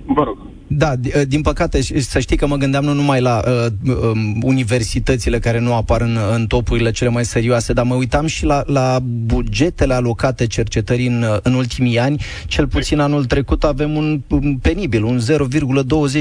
[0.07, 0.39] vă rog.
[0.73, 5.39] Da, ă, din păcate, să știi că mă gândeam nu numai la uh, um, universitățile
[5.39, 8.99] care nu apar în, în topurile cele mai serioase, dar mă uitam și la, la
[9.03, 12.23] bugetele alocate cercetării în, în ultimii ani.
[12.47, 15.21] Cel puțin anul trecut avem un, un penibil, un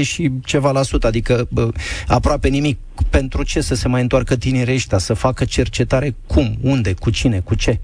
[0.02, 1.68] și ceva la sută, adică uh,
[2.06, 2.78] aproape nimic.
[3.10, 6.14] Pentru ce să se mai întoarcă tinerii ăștia, să facă cercetare?
[6.26, 6.56] Cum?
[6.60, 6.92] Unde?
[6.92, 7.40] Cu cine?
[7.44, 7.80] Cu ce?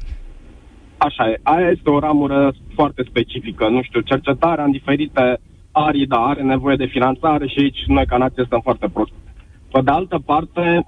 [0.98, 1.40] Așa e.
[1.42, 3.68] Aia este o ramură foarte specifică.
[3.68, 5.40] Nu știu, cercetarea în diferite
[5.72, 9.12] arii, da, are nevoie de finanțare și aici noi ca nație stăm foarte prost.
[9.70, 10.86] Pe de altă parte,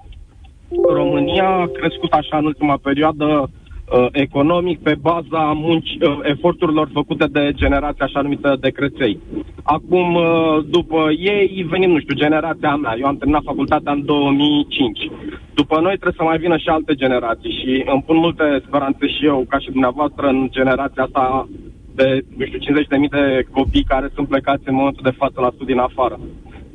[0.93, 3.49] România a crescut așa în ultima perioadă
[3.91, 9.19] uh, economic pe baza munci, uh, eforturilor făcute de generația așa numită de creței.
[9.63, 12.95] Acum, uh, după ei, venim, nu știu, generația mea.
[12.99, 15.11] Eu am terminat facultatea în 2005.
[15.53, 19.25] După noi trebuie să mai vină și alte generații și îmi pun multe speranțe și
[19.25, 21.47] eu, ca și dumneavoastră, în generația asta
[21.95, 25.73] de, nu știu, 50.000 de copii care sunt plecați în momentul de față la studii
[25.73, 26.19] în afară.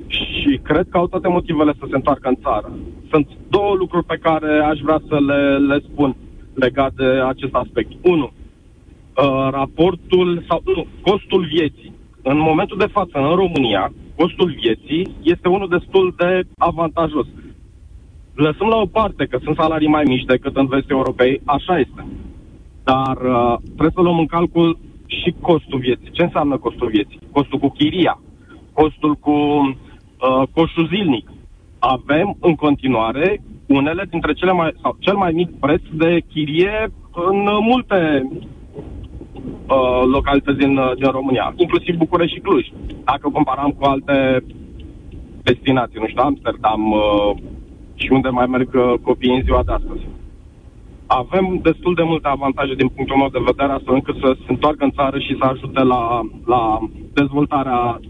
[0.07, 2.73] Și cred că au toate motivele să se întoarcă în țară.
[3.11, 5.41] Sunt două lucruri pe care aș vrea să le,
[5.71, 6.17] le spun
[6.55, 7.93] legat de acest aspect.
[8.03, 11.93] Unu, uh, raportul sau nu, costul vieții.
[12.23, 17.27] În momentul de față, în România, costul vieții este unul destul de avantajos.
[18.35, 22.07] Lăsăm la o parte că sunt salarii mai mici decât în vest europei, așa este.
[22.85, 26.11] Dar uh, trebuie să luăm în calcul și costul vieții.
[26.11, 27.19] Ce înseamnă costul vieții?
[27.33, 28.21] Costul cu chiria,
[28.73, 31.31] costul cu uh, coșul zilnic.
[31.79, 37.47] Avem în continuare unele dintre cele mai, sau cel mai mic preț de chirie în
[37.61, 38.31] multe
[39.67, 42.67] uh, localități din, uh, din România, inclusiv București și Cluj.
[43.05, 44.45] Dacă comparăm cu alte
[45.43, 47.37] destinații, nu știu, Amsterdam uh,
[47.95, 50.05] și unde mai merg uh, copiii în ziua de astăzi.
[51.07, 54.85] Avem destul de multe avantaje din punctul meu de vedere, astfel încât să se întoarcă
[54.85, 56.79] în țară și să ajute la, la
[57.13, 58.01] dezvoltarea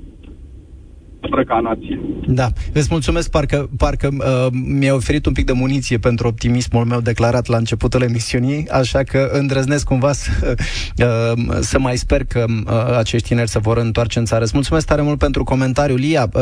[1.30, 2.00] noastră ca nație.
[2.26, 4.46] Da, îți mulțumesc, parcă, parcă uh,
[4.78, 9.28] mi-a oferit un pic de muniție pentru optimismul meu declarat la începutul emisiunii, așa că
[9.32, 10.30] îndrăznesc cumva să,
[10.98, 14.44] uh, să mai sper că uh, acești tineri se vor întoarce în țară.
[14.44, 16.28] Îți mulțumesc tare mult pentru comentariu, Lia.
[16.34, 16.40] Uh,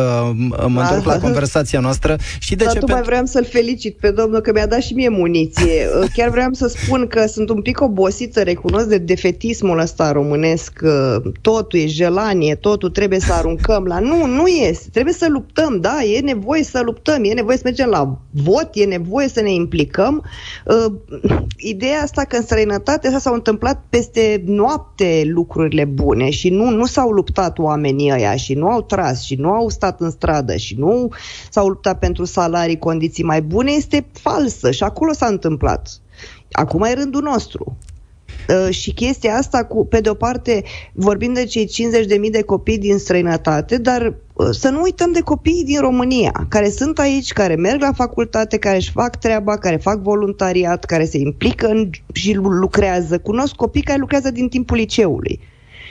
[0.69, 0.89] mă ah.
[0.91, 2.17] întorc la conversația noastră.
[2.39, 2.79] Și de Dar ce?
[2.79, 5.61] tu mai vreau să-l felicit pe domnul că mi-a dat și mie muniție.
[5.93, 10.81] Uh, chiar vreau să spun că sunt un pic obosită, recunosc, de defetismul ăsta românesc.
[10.83, 13.99] Uh, totul e gelanie, totul trebuie să aruncăm la...
[13.99, 14.89] Nu, nu e este.
[14.93, 18.85] Trebuie să luptăm, da, e nevoie să luptăm, e nevoie să mergem la vot, e
[18.85, 20.25] nevoie să ne implicăm.
[20.67, 20.93] Uh,
[21.57, 26.85] ideea asta că în străinătate asta s-au întâmplat peste noapte lucrurile bune și nu, nu
[26.87, 30.75] s-au luptat oamenii ăia și nu au tras și nu au stat în stradă și
[30.79, 31.09] nu
[31.51, 36.01] s-au luptat pentru salarii, condiții mai bune, este falsă și acolo s-a întâmplat.
[36.53, 37.77] Acum e rândul nostru.
[38.49, 40.63] Uh, și chestia asta, cu, pe de-o parte,
[40.93, 41.71] vorbim de cei
[42.25, 46.71] 50.000 de copii din străinătate, dar uh, să nu uităm de copiii din România, care
[46.71, 51.19] sunt aici, care merg la facultate, care își fac treaba, care fac voluntariat, care se
[51.19, 53.19] implică în, și lucrează.
[53.19, 55.41] Cunosc copii care lucrează din timpul liceului.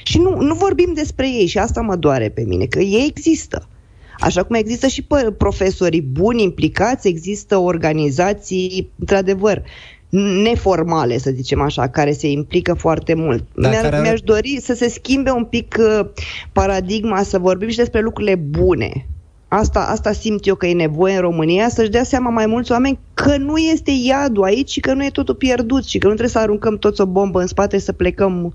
[0.03, 3.67] Și nu, nu vorbim despre ei și asta mă doare pe mine, că ei există.
[4.19, 9.63] Așa cum există și profesorii buni implicați, există organizații, într-adevăr,
[10.43, 13.43] neformale, să zicem așa, care se implică foarte mult.
[13.55, 13.99] Mi-a, care...
[14.01, 16.05] Mi-aș dori să se schimbe un pic uh,
[16.51, 19.05] paradigma, să vorbim și despre lucrurile bune.
[19.47, 22.99] Asta, asta simt eu că e nevoie în România, să-și dea seama mai mulți oameni
[23.13, 26.33] că nu este iadul aici și că nu e totul pierdut și că nu trebuie
[26.33, 28.53] să aruncăm toți o bombă în spate să plecăm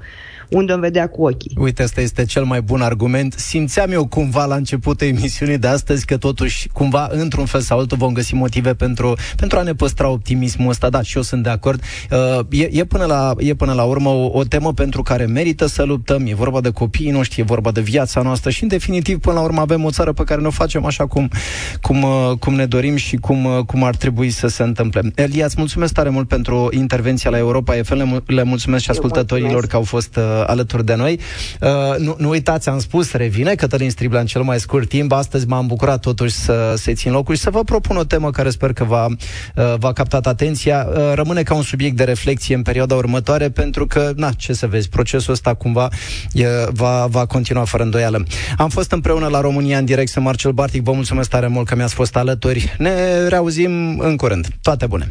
[0.51, 1.57] unde o vedea cu ochii.
[1.59, 3.33] Uite, ăsta este cel mai bun argument.
[3.33, 7.97] Simțeam eu cumva la începutul emisiunii de astăzi că totuși, cumva, într-un fel sau altul
[7.97, 10.89] vom găsi motive pentru, pentru a ne păstra optimismul ăsta.
[10.89, 11.83] Da, și eu sunt de acord.
[12.11, 15.67] Uh, e, e, până la, e până la urmă o, o temă pentru care merită
[15.67, 16.27] să luptăm.
[16.27, 19.43] E vorba de copiii noștri, e vorba de viața noastră și, în definitiv, până la
[19.43, 21.31] urmă avem o țară pe care ne o facem așa cum,
[21.81, 25.13] cum, uh, cum ne dorim și cum, uh, cum ar trebui să se întâmple.
[25.15, 29.77] Elia, îți mulțumesc tare mult pentru intervenția la Europa FM, le mulțumesc și ascultătorilor că
[29.77, 31.21] au fost uh, alături de noi.
[31.61, 35.13] Uh, nu, nu uitați, am spus, revine Cătălin Striblea în cel mai scurt timp.
[35.13, 38.51] Astăzi m-am bucurat totuși să se țin locul și să vă propun o temă care
[38.51, 40.87] sper că va, uh, va captat atenția.
[40.91, 44.67] Uh, rămâne ca un subiect de reflexie în perioada următoare pentru că, na, ce să
[44.67, 45.89] vezi, procesul ăsta cumva
[46.33, 48.25] e, va, va continua fără îndoială.
[48.57, 51.77] Am fost împreună la România în direct, sunt Marcel Bartic, vă mulțumesc tare mult că
[51.77, 52.75] mi-ați fost alături.
[52.79, 54.49] Ne reauzim în curând.
[54.63, 55.11] Toate bune!